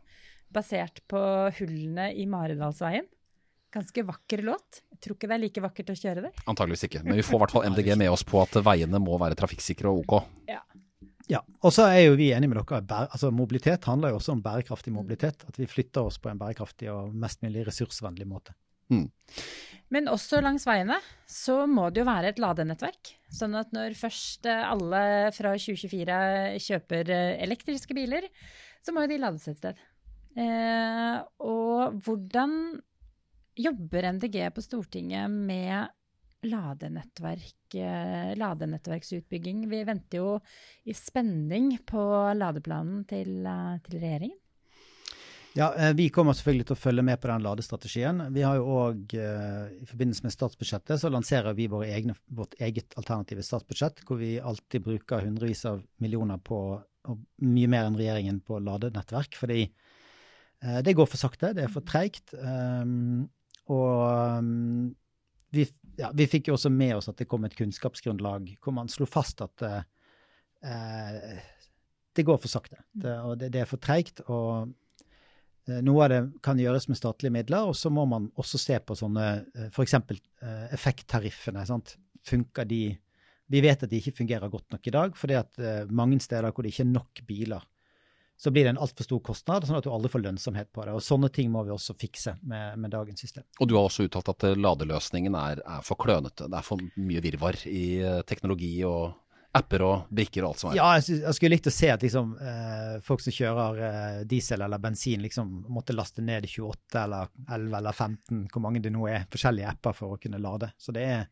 basert 0.53 1.03
på 1.11 1.21
hullene 1.59 2.11
i 2.15 2.25
Maridalsveien. 2.29 3.07
Ganske 3.69 4.01
vakker 4.03 4.41
låt. 4.41 4.81
Jeg 4.89 5.01
tror 5.03 5.15
ikke 5.15 5.27
det 5.29 5.35
er 5.35 5.41
like 5.43 5.61
vakkert 5.61 5.91
å 5.93 5.95
kjøre 5.97 6.23
der. 6.25 6.43
Antageligvis 6.49 6.87
ikke, 6.87 7.03
men 7.05 7.19
vi 7.19 7.25
får 7.25 7.37
i 7.37 7.41
hvert 7.43 7.53
fall 7.53 7.67
MDG 7.69 7.91
med 8.01 8.09
oss 8.09 8.23
på 8.25 8.39
at 8.41 8.57
veiene 8.65 9.01
må 9.03 9.17
være 9.21 9.37
trafikksikre 9.37 9.91
og 9.91 10.01
OK. 10.07 10.15
Ja. 10.49 10.63
ja. 11.29 11.43
Og 11.61 11.75
så 11.75 11.85
er 11.91 12.07
jo 12.07 12.15
vi 12.17 12.31
enige 12.33 12.49
med 12.49 12.57
dere. 12.63 13.03
Altså, 13.05 13.29
mobilitet 13.29 13.85
handler 13.85 14.15
jo 14.15 14.17
også 14.17 14.33
om 14.33 14.41
bærekraftig 14.45 14.93
mobilitet. 14.95 15.45
At 15.45 15.61
vi 15.61 15.69
flytter 15.69 16.09
oss 16.09 16.17
på 16.17 16.31
en 16.31 16.41
bærekraftig 16.41 16.89
og 16.93 17.13
mest 17.13 17.45
mulig 17.45 17.67
ressursvennlig 17.69 18.25
måte. 18.29 18.57
Mm. 18.89 19.05
Men 19.93 20.09
også 20.09 20.41
langs 20.41 20.65
veiene 20.65 20.97
så 21.29 21.61
må 21.69 21.91
det 21.93 22.01
jo 22.01 22.09
være 22.09 22.33
et 22.33 22.41
ladenettverk. 22.41 23.13
Sånn 23.29 23.53
at 23.57 23.69
når 23.75 23.93
først 23.97 24.49
alle 24.49 25.03
fra 25.37 25.53
2024 25.53 26.17
kjøper 26.65 27.13
elektriske 27.45 27.93
biler, 27.97 28.25
så 28.81 28.93
må 28.95 29.05
jo 29.05 29.13
de 29.13 29.21
lades 29.21 29.45
et 29.49 29.61
sted. 29.61 29.81
Eh, 30.39 31.17
og 31.45 31.97
hvordan 32.05 32.79
Jobber 33.59 34.03
MDG 34.13 34.51
på 34.55 34.61
Stortinget 34.63 35.31
med 35.31 35.87
ladenettverk, 36.47 37.75
ladenettverksutbygging? 38.39 39.65
Vi 39.67 39.81
venter 39.83 40.21
jo 40.21 40.35
i 40.87 40.93
spenning 40.95 41.73
på 41.83 42.03
ladeplanen 42.39 43.01
til, 43.09 43.41
til 43.83 43.97
regjeringen. 43.99 44.37
Ja, 45.57 45.73
Vi 45.91 46.05
kommer 46.13 46.37
selvfølgelig 46.37 46.69
til 46.69 46.77
å 46.77 46.79
følge 46.79 47.03
med 47.03 47.19
på 47.19 47.27
den 47.27 47.43
ladestrategien. 47.43 48.21
Vi 48.31 48.45
har 48.47 48.55
jo 48.61 48.69
òg, 48.77 49.15
I 49.17 49.87
forbindelse 49.89 50.23
med 50.23 50.35
statsbudsjettet 50.37 51.01
så 51.01 51.11
lanserer 51.11 51.57
vi 51.57 51.67
egne, 51.89 52.15
vårt 52.31 52.55
eget 52.63 52.95
alternative 53.01 53.43
statsbudsjett, 53.43 54.05
hvor 54.07 54.21
vi 54.21 54.37
alltid 54.39 54.85
bruker 54.85 55.25
hundrevis 55.25 55.65
av 55.67 55.81
millioner 55.99 56.39
på, 56.39 56.61
og 56.79 57.19
mye 57.43 57.67
mer 57.67 57.89
enn 57.89 57.99
regjeringen 57.99 58.39
på 58.39 58.61
ladenettverk. 58.63 59.35
Fordi 59.41 59.65
det 60.59 60.95
går 60.95 61.11
for 61.11 61.19
sakte, 61.19 61.51
det 61.55 61.65
er 61.67 61.75
for 61.75 61.83
treigt. 61.83 62.31
Og 63.69 64.39
um, 64.39 64.89
vi, 65.53 65.65
ja, 65.99 66.09
vi, 66.15 66.27
fikk 66.29 66.49
jo 66.49 66.57
også 66.57 66.71
med 66.73 66.95
oss 66.97 67.09
at 67.11 67.19
det 67.21 67.27
kom 67.29 67.45
et 67.45 67.55
kunnskapsgrunnlag 67.57 68.51
hvor 68.63 68.75
man 68.75 68.89
slo 68.91 69.07
fast 69.09 69.43
at 69.45 69.65
uh, 69.65 69.81
det 72.15 72.25
går 72.25 72.39
for 72.41 72.51
sakte. 72.51 72.81
Det, 72.91 73.15
og 73.23 73.37
det, 73.39 73.51
det 73.53 73.63
er 73.63 73.69
for 73.69 73.81
treigt. 73.81 74.23
Og 74.27 74.69
uh, 75.69 75.79
noe 75.85 76.05
av 76.05 76.13
det 76.13 76.21
kan 76.45 76.59
gjøres 76.59 76.89
med 76.89 76.99
statlige 76.99 77.35
midler, 77.35 77.69
og 77.69 77.77
så 77.77 77.91
må 77.93 78.07
man 78.09 78.31
også 78.41 78.61
se 78.61 78.79
på 78.81 78.97
sånne 78.97 79.27
f.eks. 79.69 79.99
effekttariffene. 80.73 81.67
Sant? 81.69 81.97
Funker 82.25 82.67
de 82.67 82.83
Vi 83.49 83.61
vet 83.65 83.83
at 83.85 83.89
de 83.89 83.97
ikke 83.97 84.17
fungerer 84.19 84.49
godt 84.49 84.73
nok 84.73 84.87
i 84.87 84.93
dag, 84.93 85.15
fordi 85.17 85.37
at 85.37 85.61
mange 85.89 86.19
steder 86.21 86.51
hvor 86.51 86.65
det 86.65 86.73
ikke 86.73 86.83
er 86.85 86.91
nok 86.91 87.21
biler, 87.25 87.63
så 88.39 88.53
blir 88.55 88.63
det 88.63 88.71
en 88.71 88.81
altfor 88.81 89.03
stor 89.03 89.19
kostnad, 89.19 89.65
sånn 89.67 89.81
at 89.81 89.83
du 89.83 89.91
aldri 89.91 90.11
får 90.13 90.23
lønnsomhet 90.23 90.69
på 90.71 90.85
det. 90.87 90.93
Og 90.95 91.03
Sånne 91.03 91.27
ting 91.35 91.49
må 91.51 91.65
vi 91.67 91.73
også 91.75 91.97
fikse 91.99 92.37
med, 92.47 92.77
med 92.79 92.93
dagens 92.95 93.19
system. 93.19 93.43
Og 93.59 93.67
Du 93.67 93.75
har 93.75 93.89
også 93.89 94.05
uttalt 94.07 94.31
at 94.31 94.45
ladeløsningen 94.55 95.35
er, 95.35 95.59
er 95.59 95.81
for 95.83 95.99
klønete. 95.99 96.47
Det 96.47 96.61
er 96.61 96.63
for 96.63 96.79
mye 96.95 97.23
virvar 97.25 97.59
i 97.67 97.83
teknologi 98.29 98.77
og 98.87 99.11
apper 99.57 99.83
og 99.83 100.09
brikker 100.13 100.45
og 100.45 100.51
alt 100.51 100.61
som 100.61 100.71
er. 100.71 100.77
Ja, 100.77 100.87
jeg, 100.99 101.19
jeg 101.23 101.35
skulle 101.35 101.55
likt 101.55 101.69
å 101.69 101.73
se 101.73 101.89
at 101.91 102.03
liksom, 102.05 102.33
eh, 102.37 102.95
folk 103.05 103.23
som 103.23 103.33
kjører 103.33 103.83
eh, 103.87 104.17
diesel 104.29 104.61
eller 104.65 104.81
bensin, 104.81 105.23
liksom 105.25 105.51
måtte 105.73 105.95
laste 105.97 106.23
ned 106.25 106.45
28 106.45 107.01
eller 107.03 107.31
11 107.47 107.77
eller 107.81 107.95
15, 107.95 108.43
hvor 108.53 108.65
mange 108.65 108.83
det 108.85 108.93
nå 108.93 109.07
er, 109.09 109.25
forskjellige 109.31 109.71
apper 109.71 109.97
for 109.97 110.15
å 110.15 110.19
kunne 110.21 110.41
lade. 110.41 110.71
Så 110.77 110.95
det 110.95 111.05
er 111.09 111.29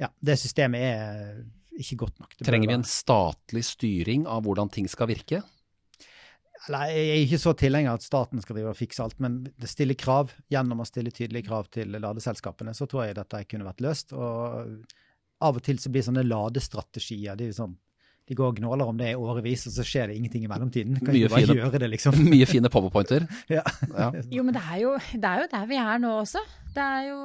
Ja, 0.00 0.08
det 0.16 0.38
systemet 0.40 0.80
er 0.80 1.40
ikke 1.76 1.98
godt 2.06 2.22
nok. 2.22 2.36
Trenger 2.40 2.70
vi 2.70 2.76
en 2.78 2.86
statlig 2.88 3.60
styring 3.68 4.22
av 4.24 4.46
hvordan 4.46 4.70
ting 4.72 4.86
skal 4.88 5.10
virke? 5.10 5.42
Eller, 6.68 6.90
jeg 6.92 7.10
er 7.10 7.22
ikke 7.24 7.40
så 7.40 7.52
tilhenger 7.56 7.96
at 7.96 8.04
staten 8.04 8.42
skal 8.44 8.58
drive 8.58 8.72
og 8.74 8.78
fikse 8.78 9.02
alt, 9.04 9.16
men 9.22 9.38
det 9.48 9.70
stiller 9.70 9.96
krav 9.98 10.34
gjennom 10.52 10.82
å 10.82 10.88
stille 10.88 11.12
tydelige 11.14 11.48
krav 11.48 11.70
til 11.72 11.96
ladeselskapene, 11.96 12.74
så 12.76 12.88
tror 12.90 13.06
jeg 13.06 13.16
dette 13.16 13.44
kunne 13.48 13.68
vært 13.68 13.80
løst. 13.84 14.12
og 14.12 14.84
av 15.40 15.56
og 15.56 15.64
til 15.64 15.78
så 15.80 15.88
blir 15.92 16.04
sånne 16.04 16.26
ladestrategier 16.26 17.38
det 17.38 17.46
er 17.46 17.52
jo 17.54 17.58
sånn, 17.62 17.76
De 18.30 18.36
går 18.38 18.52
og 18.52 18.58
gnåler 18.60 18.86
om 18.86 18.98
det 18.98 19.08
i 19.10 19.18
årevis, 19.18 19.64
og 19.66 19.74
så 19.74 19.82
skjer 19.82 20.12
det 20.12 20.20
ingenting 20.20 20.44
i 20.46 20.50
mellomtiden. 20.50 21.00
Kan 21.00 21.10
mye 21.10 21.24
ikke 21.24 21.32
bare 21.32 21.46
fine, 21.48 21.56
gjøre 21.58 21.78
det, 21.82 21.88
liksom? 21.96 22.18
mye 22.30 22.46
fine 22.46 22.70
powerpointer. 22.70 23.26
ja. 23.56 23.64
ja. 23.90 24.10
Jo, 24.30 24.44
men 24.46 24.54
det 24.54 24.62
er 24.62 24.82
jo, 24.84 24.92
det 25.10 25.32
er 25.32 25.42
jo, 25.42 25.48
der 25.50 25.64
vi 25.66 25.78
er 25.82 26.02
nå 26.04 26.12
også. 26.20 26.42
Det 26.70 26.82
er 26.84 27.08
jo 27.08 27.18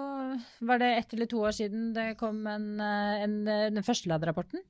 Var 0.65 0.79
det 0.81 0.87
ett 0.97 1.11
eller 1.13 1.27
to 1.29 1.41
år 1.45 1.53
siden 1.53 1.91
det 1.93 2.05
kom 2.17 2.39
en, 2.49 2.65
en, 2.81 3.35
den 3.45 3.85
første 3.85 4.09
laderapporten? 4.09 4.63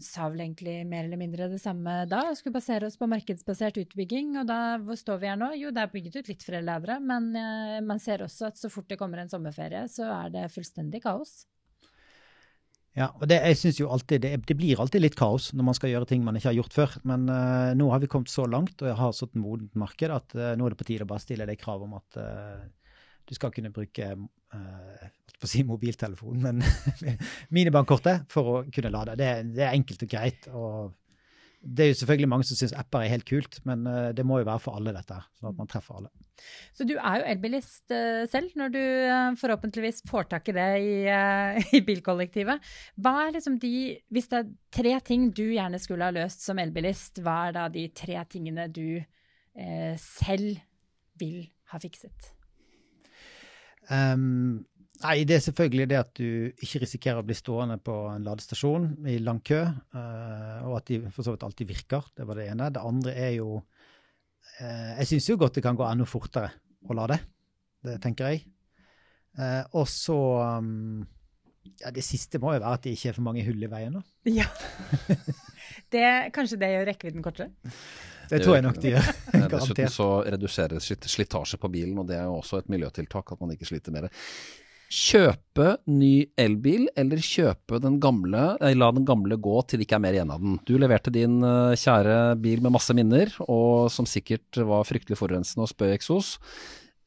Sa 0.00 0.30
vel 0.32 0.46
egentlig 0.46 0.78
mer 0.88 1.04
eller 1.04 1.20
mindre 1.20 1.50
det 1.52 1.60
samme 1.60 2.00
da. 2.08 2.22
Skulle 2.38 2.56
basere 2.56 2.88
oss 2.88 2.96
på 2.96 3.10
markedsbasert 3.10 3.82
utbygging. 3.84 4.32
Og 4.40 4.48
da, 4.48 4.78
hvor 4.80 4.96
står 4.96 5.20
vi 5.20 5.28
her 5.28 5.36
nå? 5.36 5.52
Jo, 5.60 5.74
det 5.76 5.84
er 5.84 5.92
bygget 5.92 6.16
ut 6.22 6.32
litt 6.32 6.48
flere 6.48 6.64
ladere, 6.64 6.96
men 7.04 7.28
uh, 7.36 7.76
man 7.84 8.00
ser 8.00 8.24
også 8.24 8.48
at 8.48 8.60
så 8.60 8.72
fort 8.72 8.88
det 8.88 8.98
kommer 9.00 9.20
en 9.20 9.30
sommerferie, 9.30 9.84
så 9.92 10.08
er 10.22 10.32
det 10.32 10.48
fullstendig 10.56 11.04
kaos. 11.04 11.42
Ja, 12.98 13.12
og 13.14 13.28
det, 13.30 13.38
jeg 13.46 13.58
synes 13.60 13.78
jo 13.78 13.90
alltid, 13.94 14.24
det, 14.24 14.30
det, 14.48 14.56
blir 14.58 14.80
alltid 14.82 15.04
litt 15.04 15.16
kaos 15.18 15.52
når 15.54 15.68
man 15.68 15.76
skal 15.76 15.92
gjøre 15.92 16.08
ting 16.10 16.24
man 16.26 16.38
ikke 16.38 16.50
har 16.50 16.56
gjort 16.58 16.74
før. 16.74 16.96
Men 17.06 17.28
uh, 17.30 17.70
nå 17.78 17.86
har 17.92 18.02
vi 18.02 18.10
kommet 18.10 18.32
så 18.32 18.46
langt, 18.50 18.74
og 18.82 18.90
jeg 18.90 18.98
har 18.98 19.14
sånn 19.14 19.38
modent 19.38 19.78
marked, 19.78 20.14
at 20.14 20.34
uh, 20.34 20.50
nå 20.58 20.66
er 20.66 20.74
det 20.74 20.80
på 20.80 20.88
tide 20.88 21.06
å 21.06 21.10
bare 21.12 21.22
stille 21.22 21.46
deg 21.46 21.60
krav 21.60 21.84
om 21.86 21.94
at 22.00 22.18
uh, 22.18 22.58
du 23.28 23.36
skal 23.36 23.52
kunne 23.54 23.70
bruke 23.74 24.10
uh, 24.16 25.08
si 25.46 25.62
mobiltelefon, 25.66 26.40
men 26.42 26.64
minibankkortet 27.54 28.26
for 28.32 28.50
å 28.50 28.56
kunne 28.74 28.90
lade. 28.94 29.14
Det, 29.20 29.30
det, 29.52 29.66
er 29.68 29.76
enkelt 29.76 30.02
og 30.02 30.14
greit. 30.16 30.48
og 30.50 30.96
det 31.62 31.84
er 31.84 31.92
jo 31.92 32.00
selvfølgelig 32.00 32.32
mange 32.34 32.48
som 32.48 32.58
syns 32.58 32.74
apper 32.78 33.04
er 33.04 33.12
helt 33.14 33.26
kult, 33.28 33.60
men 33.66 33.86
det 34.14 34.24
må 34.26 34.38
jo 34.38 34.46
være 34.46 34.62
for 34.62 34.78
alle, 34.78 34.94
dette. 34.94 35.18
Sånn 35.38 35.50
at 35.50 35.58
man 35.58 35.70
treffer 35.70 35.98
alle. 35.98 36.10
Så 36.76 36.86
du 36.88 36.94
er 36.96 37.20
jo 37.20 37.28
elbilist 37.32 37.94
uh, 37.94 38.22
selv, 38.30 38.54
når 38.58 38.72
du 38.74 38.80
uh, 38.80 39.36
forhåpentligvis 39.40 40.02
får 40.08 40.30
tak 40.32 40.50
i 40.50 40.56
det 40.56 40.68
i, 40.84 40.94
i, 41.78 41.82
bilkollektivet. 41.86 42.70
Hva 42.96 43.14
er 43.26 43.36
liksom 43.36 43.58
de 43.62 43.74
Hvis 44.14 44.30
det 44.32 44.40
er 44.40 44.50
tre 44.78 44.96
ting 45.04 45.28
du 45.34 45.46
gjerne 45.50 45.80
skulle 45.82 46.08
ha 46.08 46.14
løst 46.14 46.46
som 46.46 46.60
elbilist, 46.62 47.22
hva 47.24 47.48
er 47.48 47.58
da 47.58 47.68
de 47.72 47.88
tre 47.94 48.20
tingene 48.30 48.68
du 48.70 49.00
selv 49.98 50.60
vil 51.18 51.40
ha 51.72 51.80
fikset? 51.82 52.28
Um, 53.90 54.62
Nei, 54.98 55.22
det 55.22 55.36
er 55.36 55.42
selvfølgelig 55.44 55.86
det 55.92 55.98
at 56.00 56.08
du 56.18 56.50
ikke 56.58 56.80
risikerer 56.82 57.20
å 57.20 57.26
bli 57.26 57.36
stående 57.38 57.76
på 57.78 57.94
en 58.10 58.24
ladestasjon 58.26 58.88
i 59.06 59.20
lang 59.22 59.38
kø, 59.46 59.60
uh, 59.94 60.58
og 60.66 60.80
at 60.80 60.88
de 60.90 60.98
for 61.14 61.22
så 61.22 61.34
vidt 61.36 61.44
alltid 61.46 61.70
virker. 61.70 62.08
Det 62.18 62.26
var 62.26 62.40
det 62.40 62.48
ene. 62.50 62.70
Det 62.74 62.82
andre 62.82 63.14
er 63.14 63.36
jo 63.36 63.60
Jeg 64.58 65.06
syns 65.06 65.28
jo 65.28 65.36
godt 65.38 65.58
det 65.58 65.62
kan 65.62 65.76
gå 65.78 65.84
enda 65.86 66.06
fortere 66.08 66.50
å 66.88 66.96
lade. 66.98 67.20
Det 67.84 67.98
tenker 68.02 68.32
jeg. 68.32 68.46
Uh, 69.38 69.62
og 69.78 69.86
så 69.86 70.18
um, 70.58 71.06
ja, 71.78 71.92
Det 71.94 72.02
siste 72.02 72.40
må 72.42 72.56
jo 72.56 72.62
være 72.62 72.74
at 72.74 72.86
det 72.86 72.96
ikke 72.96 73.12
er 73.12 73.16
for 73.18 73.26
mange 73.28 73.44
hull 73.46 73.62
i 73.62 73.70
veien. 73.70 73.98
Da. 73.98 74.04
Ja. 74.40 74.48
Det, 75.92 76.04
kanskje 76.34 76.58
det 76.60 76.68
gjør 76.72 76.86
rekkevidden 76.90 77.24
kortere? 77.24 77.74
Det 78.28 78.42
tror 78.42 78.58
jeg 78.58 78.64
nok 78.66 78.80
de 78.82 78.90
gjør. 78.92 79.10
Dessuten 79.54 79.92
så 79.92 80.08
reduseres 80.26 80.88
slitasje 81.08 81.60
på 81.60 81.70
bilen, 81.72 81.96
og 82.00 82.08
det 82.10 82.18
er 82.18 82.26
jo 82.28 82.38
også 82.40 82.60
et 82.60 82.68
miljøtiltak 82.72 83.32
at 83.32 83.40
man 83.40 83.54
ikke 83.54 83.68
sliter 83.68 83.94
mer. 83.94 84.08
Kjøpe 84.88 85.74
ny 85.84 86.30
elbil, 86.40 86.86
eller 86.96 87.20
kjøpe 87.20 87.76
den 87.84 87.98
gamle, 88.00 88.54
eh, 88.64 88.72
la 88.72 88.88
den 88.96 89.04
gamle 89.04 89.36
gå 89.36 89.60
til 89.68 89.80
det 89.80 89.84
ikke 89.84 89.98
er 89.98 90.04
mer 90.06 90.16
igjen 90.16 90.32
av 90.32 90.40
den. 90.40 90.54
Du 90.64 90.78
leverte 90.80 91.12
din 91.12 91.42
eh, 91.44 91.76
kjære 91.76 92.38
bil 92.40 92.62
med 92.64 92.72
masse 92.72 92.96
minner, 92.96 93.28
og 93.44 93.90
som 93.92 94.08
sikkert 94.08 94.56
var 94.56 94.86
fryktelig 94.88 95.18
forurensende 95.20 95.66
og 95.66 95.68
spøy 95.68 95.92
eksos. 95.92 96.38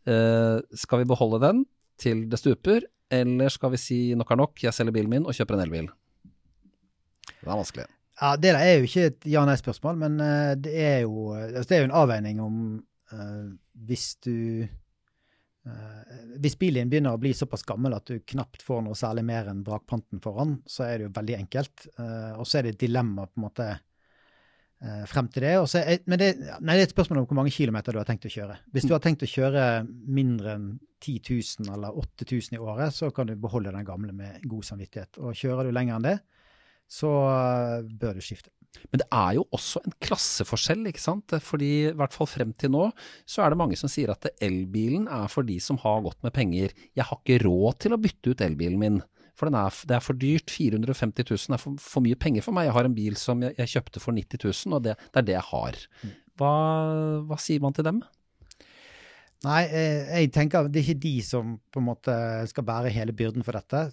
Eh, 0.05 0.61
skal 0.77 1.01
vi 1.01 1.09
beholde 1.09 1.41
den 1.41 1.63
til 1.97 2.27
det 2.29 2.37
stuper, 2.37 2.85
eller 3.09 3.49
skal 3.49 3.73
vi 3.73 3.81
si 3.81 3.99
nok 4.13 4.29
er 4.29 4.39
nok, 4.43 4.61
jeg 4.61 4.77
selger 4.77 4.93
bilen 4.93 5.09
min 5.09 5.25
og 5.25 5.33
kjøper 5.33 5.57
en 5.57 5.65
elbil? 5.65 5.89
Det 7.31 7.49
er 7.49 7.55
vanskelig. 7.55 7.87
Ja, 8.21 8.35
Det 8.37 8.53
er 8.53 8.77
jo 8.77 8.85
ikke 8.85 9.07
et 9.09 9.25
ja-nei-spørsmål, 9.25 9.97
men 9.97 10.21
uh, 10.21 10.53
det 10.53 10.75
er, 10.77 10.99
jo, 11.09 11.33
altså 11.33 11.65
det 11.69 11.77
er 11.77 11.81
jo 11.81 11.89
en 11.89 11.99
avveining 12.03 12.41
om 12.45 12.57
uh, 13.09 13.49
hvis 13.73 14.13
du 14.21 14.67
hvis 16.41 16.57
bilen 16.57 16.89
begynner 16.89 17.13
å 17.13 17.21
bli 17.21 17.33
såpass 17.37 17.63
gammel 17.67 17.93
at 17.93 18.09
du 18.09 18.23
knapt 18.33 18.63
får 18.65 18.81
noe 18.85 18.97
særlig 18.97 19.23
mer 19.27 19.51
enn 19.51 19.61
vrakpanten 19.65 20.21
foran, 20.23 20.57
så 20.65 20.87
er 20.87 20.97
det 20.97 21.07
jo 21.07 21.15
veldig 21.17 21.37
enkelt. 21.37 21.87
Uh, 21.99 22.33
og 22.41 22.47
så 22.49 22.59
er 22.59 22.65
det 22.65 22.75
et 22.75 22.83
dilemma 22.87 23.27
på 23.29 23.37
en 23.37 23.45
måte 23.45 23.67
uh, 23.69 25.03
frem 25.09 25.29
til 25.33 25.45
det. 25.45 25.53
Er, 25.81 26.01
men 26.09 26.21
det, 26.21 26.31
nei, 26.41 26.77
det, 26.79 26.79
er 26.79 26.87
et 26.87 26.95
spørsmål 26.95 27.21
om 27.21 27.27
hvor 27.29 27.39
mange 27.43 27.53
kilometer 27.53 27.93
du 27.93 28.01
har 28.01 28.09
tenkt 28.09 28.25
å 28.25 28.33
kjøre. 28.33 28.57
Hvis 28.73 28.89
du 28.89 28.95
har 28.95 29.03
tenkt 29.05 29.25
å 29.27 29.29
kjøre 29.29 29.67
mindre 29.85 30.55
enn 30.57 30.71
10 31.01 31.21
000 31.29 31.75
eller 31.75 31.97
8000 31.97 32.57
i 32.57 32.61
året, 32.61 32.97
så 32.97 33.11
kan 33.13 33.29
du 33.29 33.37
beholde 33.37 33.73
den 33.73 33.85
gamle 33.85 34.15
med 34.17 34.41
god 34.49 34.65
samvittighet. 34.65 35.21
Og 35.21 35.37
kjører 35.37 35.69
du 35.69 35.75
lenger 35.77 35.97
enn 35.97 36.09
det, 36.09 36.17
så 36.91 37.13
bør 38.01 38.17
du 38.17 38.25
skifte. 38.25 38.49
Men 38.91 39.01
det 39.03 39.07
er 39.13 39.37
jo 39.37 39.45
også 39.55 39.81
en 39.85 39.95
klasseforskjell, 40.03 40.83
ikke 40.89 41.03
sant. 41.03 41.35
Fordi 41.43 41.71
i 41.89 41.95
hvert 41.97 42.15
fall 42.15 42.29
frem 42.29 42.51
til 42.59 42.73
nå, 42.73 42.89
så 43.29 43.43
er 43.43 43.53
det 43.53 43.59
mange 43.61 43.79
som 43.79 43.91
sier 43.91 44.13
at 44.13 44.29
elbilen 44.43 45.07
er 45.11 45.31
for 45.31 45.47
de 45.47 45.57
som 45.63 45.79
har 45.83 46.03
godt 46.05 46.21
med 46.25 46.35
penger. 46.35 46.75
Jeg 46.97 47.07
har 47.07 47.21
ikke 47.21 47.43
råd 47.45 47.81
til 47.83 47.95
å 47.95 48.01
bytte 48.01 48.33
ut 48.33 48.45
elbilen 48.45 48.81
min. 48.81 49.01
For 49.39 49.49
er, 49.49 49.77
det 49.89 49.97
er 49.97 50.03
for 50.05 50.19
dyrt. 50.21 50.51
450 50.53 51.27
000 51.31 51.57
er 51.57 51.61
for, 51.61 51.77
for, 51.81 52.05
mye 52.05 52.19
penger 52.19 52.45
for 52.45 52.55
meg. 52.55 52.67
Jeg 52.69 52.77
har 52.77 52.89
en 52.89 52.97
bil 52.97 53.19
som 53.19 53.43
jeg, 53.45 53.55
jeg 53.59 53.75
kjøpte 53.75 54.03
for 54.03 54.17
90 54.17 54.43
000, 54.47 54.77
og 54.77 54.87
det, 54.87 54.97
det 55.09 55.21
er 55.21 55.29
det 55.29 55.37
jeg 55.37 55.47
har. 55.51 55.79
Hva, 56.39 56.55
hva 57.29 57.39
sier 57.41 57.63
man 57.63 57.75
til 57.77 57.87
dem? 57.87 58.03
Nei, 59.41 59.61
eh, 59.73 60.11
jeg 60.19 60.29
tenker 60.35 60.67
det 60.69 60.83
er 60.83 60.91
ikke 60.91 61.01
de 61.01 61.15
som 61.25 61.55
på 61.73 61.81
en 61.81 61.87
måte 61.87 62.15
skal 62.51 62.65
bære 62.67 62.91
hele 62.93 63.15
byrden 63.17 63.45
for 63.45 63.57
dette. 63.57 63.87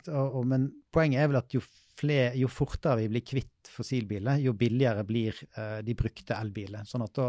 Men 0.44 0.68
poenget 0.92 1.22
er 1.22 1.30
vel 1.30 1.40
at 1.40 1.56
jo, 1.56 1.62
flere, 1.98 2.32
jo, 2.38 2.50
fortere 2.52 3.02
vi 3.02 3.08
blir 3.14 3.24
kvitt 3.26 3.70
fossilbiler, 3.72 4.40
jo 4.42 4.54
billigere 4.58 5.04
blir 5.06 5.36
uh, 5.56 5.80
de 5.84 5.96
brukte 5.98 6.36
elbiler. 6.38 6.86
Sånn 6.88 7.04
at 7.06 7.14
da 7.18 7.28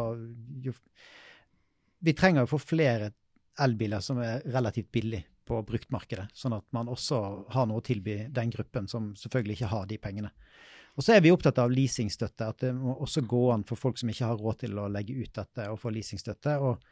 jo, 0.65 0.75
Vi 1.99 2.13
trenger 2.15 2.45
å 2.45 2.47
få 2.47 2.61
flere 2.61 3.11
elbiler 3.59 3.99
som 3.99 4.21
er 4.23 4.45
relativt 4.47 4.91
billige 4.91 5.25
på 5.49 5.57
bruktmarkedet, 5.65 6.29
sånn 6.37 6.53
at 6.55 6.67
man 6.71 6.87
også 6.87 7.17
har 7.51 7.65
noe 7.67 7.81
å 7.81 7.83
tilby 7.83 8.21
den 8.31 8.53
gruppen 8.53 8.87
som 8.87 9.09
selvfølgelig 9.17 9.57
ikke 9.57 9.71
har 9.73 9.87
de 9.89 9.97
pengene. 9.97 10.29
Og 10.95 11.03
så 11.03 11.15
er 11.15 11.23
vi 11.25 11.31
opptatt 11.33 11.59
av 11.59 11.71
leasingstøtte, 11.73 12.47
at 12.47 12.63
det 12.63 12.71
må 12.75 12.93
også 13.01 13.23
gå 13.27 13.41
an 13.53 13.65
for 13.67 13.79
folk 13.79 13.99
som 13.99 14.11
ikke 14.11 14.29
har 14.29 14.39
råd 14.39 14.61
til 14.63 14.79
å 14.79 14.87
legge 14.91 15.17
ut 15.17 15.33
dette, 15.35 15.65
og 15.71 15.79
få 15.81 15.91
leasingstøtte. 15.95 16.57
og 16.59 16.83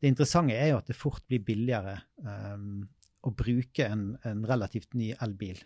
det 0.00 0.08
interessante 0.08 0.56
er 0.56 0.70
jo 0.72 0.78
at 0.80 0.88
det 0.88 0.96
fort 0.96 1.24
blir 1.28 1.42
billigere 1.44 1.98
um, 2.24 2.86
å 3.26 3.32
bruke 3.36 3.84
en, 3.84 4.14
en, 4.24 4.44
relativt 4.48 4.94
ny 4.96 5.10
elbil 5.20 5.60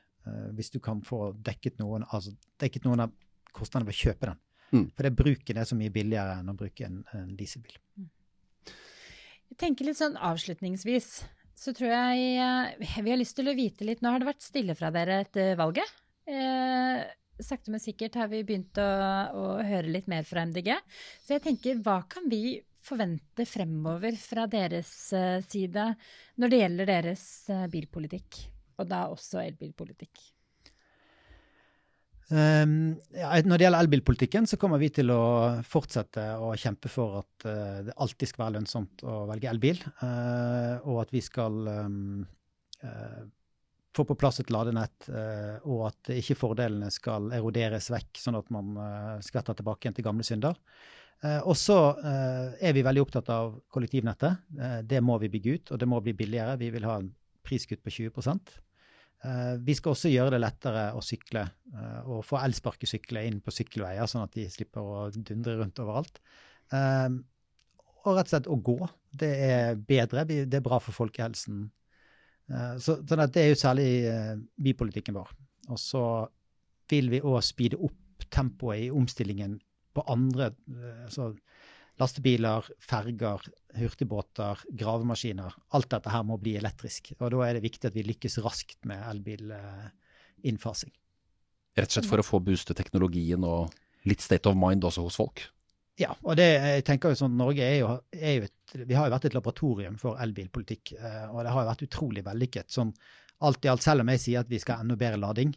hvis 0.57 0.73
du 0.73 0.79
kan 0.81 1.03
få 1.05 1.35
dekket 1.45 1.79
noen, 1.83 2.07
altså 2.09 2.33
dekket 2.61 2.87
noen 2.89 3.05
av 3.05 3.15
kostnadene 3.55 3.91
ved 3.91 3.97
å 3.97 4.03
kjøpe 4.07 4.31
den. 4.31 4.43
Mm. 4.75 4.87
For 4.97 5.07
det 5.07 5.15
bruken 5.19 5.61
er 5.61 5.69
så 5.69 5.77
mye 5.79 5.93
billigere 5.95 6.41
enn 6.41 6.51
å 6.51 6.57
bruke 6.59 6.87
en, 6.89 7.03
en 7.15 7.33
dieselbil. 7.39 7.77
Mm. 8.01 8.11
Jeg 9.53 9.61
tenker 9.61 9.87
litt 9.87 10.01
sånn 10.01 10.17
avslutningsvis 10.19 11.11
så 11.55 11.73
tror 11.77 11.93
jeg 11.93 12.39
uh, 12.43 12.87
vi 13.05 13.13
har 13.13 13.21
lyst 13.21 13.37
til 13.39 13.51
å 13.51 13.57
vite 13.57 13.87
litt 13.87 14.03
Nå 14.03 14.13
har 14.13 14.23
det 14.23 14.33
vært 14.33 14.45
stille 14.47 14.75
fra 14.79 14.91
dere 14.95 15.23
etter 15.25 15.55
valget. 15.59 15.91
Eh, 16.25 17.05
sakte, 17.45 17.69
men 17.71 17.83
sikkert 17.83 18.17
har 18.17 18.31
vi 18.33 18.41
begynt 18.47 18.79
å, 18.81 18.87
å, 19.37 19.45
høre 19.61 19.93
litt 19.93 20.09
mer 20.11 20.25
fra 20.25 20.47
MDG. 20.49 20.71
Så 21.23 21.37
jeg 21.37 21.45
tenker, 21.45 21.83
hva 21.85 21.99
kan 22.09 22.27
vi 22.33 22.57
forvente 22.85 23.47
fremover 23.49 24.17
fra 24.21 24.49
deres 24.51 24.91
uh, 25.17 25.39
side 25.45 25.87
når 26.41 26.53
det 26.53 26.61
gjelder 26.63 26.91
deres 26.91 27.25
bilpolitikk, 27.73 28.41
og 28.79 28.89
da 28.91 29.07
også 29.13 29.43
elbilpolitikk? 29.45 30.23
Um, 32.33 32.95
ja, 33.13 33.29
når 33.45 33.59
det 33.61 33.67
gjelder 33.67 33.85
elbilpolitikken, 33.85 34.47
så 34.49 34.57
kommer 34.61 34.81
vi 34.81 34.89
til 34.97 35.13
å 35.13 35.61
fortsette 35.69 36.23
å 36.41 36.55
kjempe 36.57 36.89
for 36.89 37.19
at 37.21 37.45
uh, 37.45 37.81
det 37.85 37.97
alltid 38.01 38.31
skal 38.31 38.47
være 38.47 38.55
lønnsomt 38.57 39.05
å 39.05 39.17
velge 39.29 39.51
elbil, 39.51 39.83
uh, 40.01 40.81
og 40.89 41.03
at 41.03 41.13
vi 41.13 41.21
skal 41.25 41.69
um, 41.69 42.23
uh, 42.81 43.23
få 43.95 44.07
på 44.09 44.17
plass 44.19 44.41
et 44.43 44.51
ladenett, 44.51 45.07
og 45.71 45.85
at 45.87 46.09
ikke 46.11 46.35
fordelene 46.35 46.89
skal 46.91 47.29
eroderes 47.37 47.93
vekk, 47.95 48.19
sånn 48.19 48.35
at 48.35 48.49
man 48.51 48.73
skvetter 49.23 49.55
tilbake 49.55 49.87
igjen 49.87 49.95
til 49.95 50.07
gamle 50.09 50.27
synder. 50.27 50.59
og 51.47 51.55
så 51.55 51.77
er 52.03 52.75
vi 52.75 52.83
veldig 52.83 53.05
opptatt 53.05 53.31
av 53.31 53.55
kollektivnettet. 53.71 54.51
det 54.83 54.99
må 54.99 55.21
vi 55.23 55.31
bygge 55.31 55.55
ut, 55.55 55.71
og 55.71 55.79
det 55.79 55.87
må 55.87 56.01
bli 56.03 56.17
billigere. 56.19 56.59
Vi 56.59 56.73
vil 56.75 56.89
ha 56.91 56.97
en 57.05 57.13
priskutt 57.45 57.85
på 57.85 57.93
20 57.93 58.11
Eh, 59.25 59.55
vi 59.65 59.75
skal 59.77 59.95
også 59.95 60.11
gjøre 60.13 60.35
det 60.35 60.41
lettere 60.43 60.89
å 60.97 61.03
sykle 61.05 61.47
eh, 61.47 62.01
og 62.13 62.25
få 62.29 62.41
elsparkesykler 62.43 63.25
inn 63.29 63.41
på 63.45 63.55
sykkelveier, 63.55 64.05
sånn 64.11 64.27
at 64.27 64.35
de 64.37 64.45
slipper 64.53 64.85
å 64.85 65.07
dundre 65.15 65.57
rundt 65.61 65.81
overalt. 65.81 66.21
Eh, 66.75 67.09
og 68.05 68.19
rett 68.19 68.29
og 68.29 68.35
slett 68.35 68.51
å 68.53 68.61
gå. 68.61 68.77
Det 69.17 69.33
er 69.47 69.81
bedre. 69.81 70.27
Det 70.29 70.59
er 70.59 70.65
bra 70.65 70.77
for 70.83 70.93
folkehelsen. 70.97 71.65
Så, 72.77 72.99
så 73.01 73.17
det 73.17 73.41
er 73.41 73.47
jo 73.49 73.57
særlig 73.57 73.87
bypolitikken 74.61 75.17
vår. 75.17 75.31
Og 75.73 75.79
så 75.81 76.03
vil 76.93 77.09
vi 77.15 77.23
òg 77.25 77.39
speede 77.41 77.79
opp 77.81 78.27
tempoet 78.29 78.83
i 78.83 78.91
omstillingen 78.93 79.55
på 79.97 80.05
andre 80.13 80.51
altså 81.07 81.31
lastebiler, 82.01 82.67
ferger, 82.83 83.45
hurtigbåter, 83.79 84.65
gravemaskiner. 84.71 85.55
Alt 85.77 85.91
dette 85.95 86.11
her 86.11 86.27
må 86.27 86.39
bli 86.43 86.57
elektrisk. 86.59 87.13
Og 87.21 87.31
da 87.35 87.47
er 87.47 87.57
det 87.57 87.65
viktig 87.67 87.91
at 87.91 87.97
vi 87.97 88.07
lykkes 88.07 88.41
raskt 88.45 88.81
med 88.91 89.03
elbilinnfasing. 89.13 90.95
Rett 91.75 91.91
og 91.91 91.97
slett 91.97 92.11
for 92.11 92.23
å 92.23 92.27
få 92.27 92.41
booste 92.43 92.75
teknologien 92.79 93.43
og 93.47 93.75
litt 94.09 94.23
state 94.23 94.51
of 94.51 94.59
mind 94.59 94.87
også 94.87 95.07
hos 95.07 95.19
folk? 95.19 95.43
Ja, 95.99 96.11
og 96.27 96.35
det, 96.39 96.49
jeg 96.59 96.87
tenker 96.87 97.13
jo 97.13 97.19
sånn, 97.19 97.37
Norge 97.39 97.63
er 97.63 97.77
jo, 97.79 97.91
er 98.15 98.33
jo 98.39 98.47
et, 98.49 98.75
vi 98.75 98.97
har 98.99 99.07
jo 99.07 99.15
vært 99.15 99.29
et 99.29 99.37
laboratorium 99.37 99.99
for 99.99 100.19
elbilpolitikk. 100.23 100.97
Eh, 100.99 101.27
og 101.31 101.45
det 101.47 101.53
har 101.55 101.63
jo 101.63 101.71
vært 101.71 101.87
utrolig 101.87 102.25
vellykket. 102.27 102.75
sånn 102.75 102.91
alt 103.45 103.65
i 103.65 103.71
alt, 103.71 103.83
Selv 103.83 104.03
om 104.03 104.11
jeg 104.11 104.23
sier 104.23 104.43
at 104.43 104.51
vi 104.51 104.59
skal 104.63 104.79
ha 104.79 104.85
enda 104.85 104.97
bedre 104.99 105.21
lading, 105.21 105.55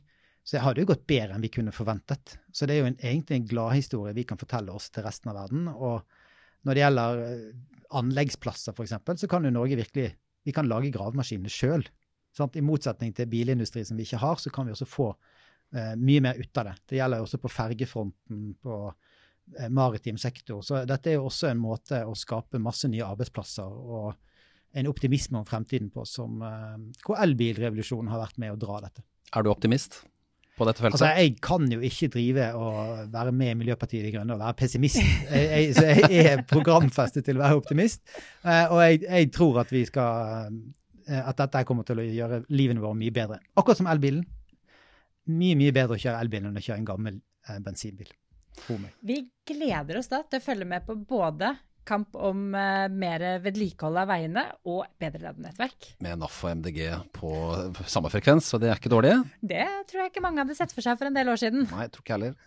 så 0.47 0.61
har 0.63 0.73
det 0.73 0.85
jo 0.85 0.91
gått 0.93 1.07
bedre 1.09 1.35
enn 1.35 1.43
vi 1.43 1.51
kunne 1.51 1.73
forventet. 1.75 2.37
Så 2.53 2.65
det 2.65 2.75
er 2.75 2.85
jo 2.85 2.91
en, 2.91 3.01
egentlig 3.01 3.37
en 3.37 3.49
gladhistorie 3.49 4.15
vi 4.15 4.25
kan 4.27 4.39
fortelle 4.39 4.71
oss 4.71 4.89
til 4.93 5.03
resten 5.03 5.31
av 5.31 5.41
verden. 5.41 5.67
og 5.67 6.05
når 6.65 6.77
det 6.77 6.83
gjelder 6.83 7.23
eh, 7.25 7.43
anleggsplasser, 7.97 8.75
f.eks., 8.75 8.95
så 9.21 9.29
kan 9.29 9.45
jo 9.45 9.53
Norge 9.53 9.79
virkelig 9.79 10.11
vi 10.47 10.53
kan 10.55 10.69
lage 10.69 10.93
gravemaskinene 10.95 11.51
sjøl. 11.51 11.83
I 12.37 12.61
motsetning 12.61 13.15
til 13.17 13.27
bilindustri 13.27 13.81
som 13.87 13.97
vi 13.97 14.05
ikke 14.05 14.21
har, 14.21 14.37
så 14.39 14.51
kan 14.53 14.67
vi 14.67 14.73
også 14.75 14.87
få 14.87 15.07
eh, 15.75 15.95
mye 15.97 16.21
mer 16.23 16.39
ut 16.39 16.59
av 16.61 16.69
det. 16.69 16.75
Det 16.87 16.99
gjelder 16.99 17.23
også 17.23 17.39
på 17.41 17.51
fergefronten, 17.51 18.43
på 18.61 18.77
eh, 18.87 19.67
maritim 19.73 20.19
sektor. 20.21 20.61
Så 20.63 20.83
dette 20.87 21.11
er 21.11 21.17
jo 21.17 21.27
også 21.27 21.49
en 21.49 21.59
måte 21.59 22.03
å 22.05 22.15
skape 22.15 22.61
masse 22.61 22.87
nye 22.91 23.05
arbeidsplasser 23.07 23.65
og 23.65 24.13
en 24.77 24.91
optimisme 24.91 25.39
om 25.39 25.47
fremtiden 25.47 25.89
på, 25.91 26.05
som, 26.05 26.39
eh, 26.45 26.77
hvor 27.03 27.19
elbilrevolusjonen 27.25 28.13
har 28.13 28.23
vært 28.27 28.39
med 28.43 28.53
å 28.53 28.61
dra 28.61 28.83
dette. 28.85 29.03
Er 29.35 29.43
du 29.43 29.51
optimist? 29.51 30.03
På 30.57 30.67
dette 30.67 30.83
feltet? 30.83 30.97
Altså, 30.97 31.11
Jeg 31.21 31.35
kan 31.43 31.67
jo 31.71 31.79
ikke 31.85 32.09
drive 32.13 32.47
og 32.57 33.11
være 33.13 33.33
med 33.35 33.51
i 33.51 33.57
Miljøpartiet 33.61 34.05
De 34.05 34.13
Grønne 34.15 34.35
og 34.35 34.41
være 34.41 34.57
pessimist. 34.63 34.97
Jeg, 34.97 35.45
jeg, 35.51 35.75
så 35.75 35.85
jeg 35.85 36.25
er 36.33 36.43
programfestet 36.49 37.25
til 37.27 37.37
å 37.37 37.43
være 37.45 37.59
optimist. 37.61 38.03
Uh, 38.41 38.65
og 38.73 38.81
jeg, 38.83 39.03
jeg, 39.05 39.31
tror 39.35 39.61
at 39.63 39.73
vi 39.73 39.83
skal 39.87 40.49
uh, 40.49 41.21
at 41.21 41.37
dette 41.43 41.65
kommer 41.67 41.87
til 41.87 42.01
å 42.01 42.07
gjøre 42.07 42.43
livene 42.49 42.83
våre 42.83 42.97
mye 42.97 43.13
bedre. 43.13 43.41
Akkurat 43.55 43.79
som 43.79 43.89
elbilen. 43.91 44.25
Mye, 45.27 45.57
mye 45.59 45.75
bedre 45.75 45.97
å 45.97 46.01
kjøre 46.01 46.23
elbil 46.23 46.47
enn 46.47 46.57
å 46.57 46.63
kjøre 46.63 46.81
en 46.81 46.89
gammel 46.89 47.19
uh, 47.49 47.59
bensinbil. 47.63 48.09
Vi 49.05 49.21
gleder 49.45 49.99
oss 49.99 50.09
da 50.09 50.23
til 50.25 50.41
å 50.41 50.43
følge 50.43 50.65
med 50.65 50.85
på 50.87 50.95
både 51.07 51.53
kamp 51.87 52.17
om 52.19 52.49
uh, 52.55 52.85
mer 52.91 53.25
vedlikehold 53.43 54.01
av 54.03 54.11
veiene 54.11 54.43
og 54.67 54.83
bedre 54.99 55.23
ladenettverk. 55.29 55.93
Med 56.03 56.19
NAF 56.21 56.37
og 56.43 56.59
MDG 56.59 56.81
på 57.15 57.31
samme 57.87 58.11
frekvens, 58.13 58.51
og 58.55 58.63
det 58.63 58.71
er 58.71 58.81
ikke 58.81 58.93
dårlig? 58.93 59.15
Det 59.41 59.65
tror 59.89 60.03
jeg 60.03 60.13
ikke 60.13 60.25
mange 60.25 60.43
hadde 60.43 60.57
sett 60.57 60.75
for 60.75 60.85
seg 60.85 60.99
for 60.99 61.09
en 61.09 61.17
del 61.17 61.31
år 61.31 61.41
siden. 61.41 61.67
Nei, 61.71 61.87
jeg 61.87 61.95
tror 61.95 62.05
ikke 62.05 62.17
heller. 62.17 62.37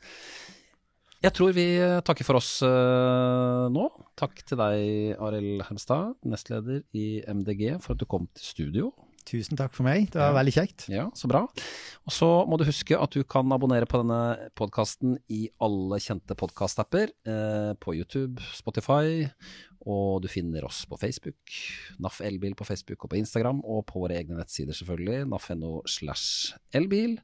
Jeg 1.20 1.36
tror 1.36 1.52
vi 1.52 1.66
takker 2.08 2.24
for 2.24 2.40
oss 2.40 2.54
uh, 2.64 3.66
nå. 3.72 3.90
Takk 4.20 4.40
til 4.40 4.60
deg, 4.60 5.18
Arild 5.20 5.66
Hermstad, 5.66 6.14
nestleder 6.28 6.80
i 6.96 7.20
MDG, 7.28 7.74
for 7.84 7.92
at 7.92 8.00
du 8.00 8.08
kom 8.08 8.28
til 8.36 8.46
studio. 8.54 8.92
Tusen 9.28 9.58
takk 9.58 9.74
for 9.76 9.86
meg, 9.86 10.08
det 10.10 10.18
var 10.18 10.32
ja. 10.32 10.36
veldig 10.38 10.54
kjekt. 10.54 10.86
Ja, 10.90 11.06
Så 11.14 11.28
bra. 11.30 11.44
Og 12.08 12.14
så 12.14 12.28
må 12.48 12.56
du 12.58 12.64
huske 12.66 12.96
at 12.96 13.12
du 13.14 13.22
kan 13.28 13.52
abonnere 13.52 13.88
på 13.88 14.00
denne 14.00 14.50
podkasten 14.58 15.18
i 15.30 15.44
alle 15.62 16.00
kjente 16.02 16.34
podkastapper. 16.38 17.12
Eh, 17.28 17.72
på 17.80 17.94
YouTube, 17.98 18.42
Spotify, 18.56 19.28
og 19.86 20.22
du 20.24 20.28
finner 20.32 20.64
oss 20.66 20.82
på 20.88 20.98
Facebook. 21.00 21.54
NAF 22.02 22.20
Elbil 22.26 22.56
på 22.58 22.66
Facebook 22.66 23.04
og 23.04 23.12
på 23.12 23.20
Instagram, 23.20 23.62
og 23.64 23.84
på 23.90 24.02
våre 24.02 24.18
egne 24.18 24.40
nettsider 24.40 24.76
selvfølgelig. 24.76 25.26
NAF.no 25.30 25.80
slash 25.88 26.56
elbil. 26.76 27.18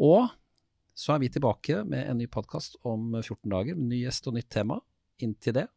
Og 0.00 0.32
så 0.96 1.14
er 1.14 1.22
vi 1.22 1.32
tilbake 1.32 1.84
med 1.88 2.08
en 2.08 2.20
ny 2.20 2.28
podkast 2.32 2.80
om 2.88 3.12
14 3.20 3.48
dager, 3.52 3.76
med 3.78 3.92
ny 3.92 4.02
gjest 4.04 4.28
og 4.28 4.36
nytt 4.40 4.50
tema. 4.52 4.80
Inntil 5.22 5.60
det, 5.60 5.68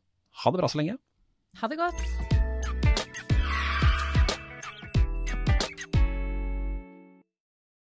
ha 0.44 0.52
det 0.52 0.64
bra 0.64 0.72
så 0.72 0.82
lenge. 0.82 0.98
Ha 1.62 1.72
det 1.72 1.80
godt. 1.80 2.25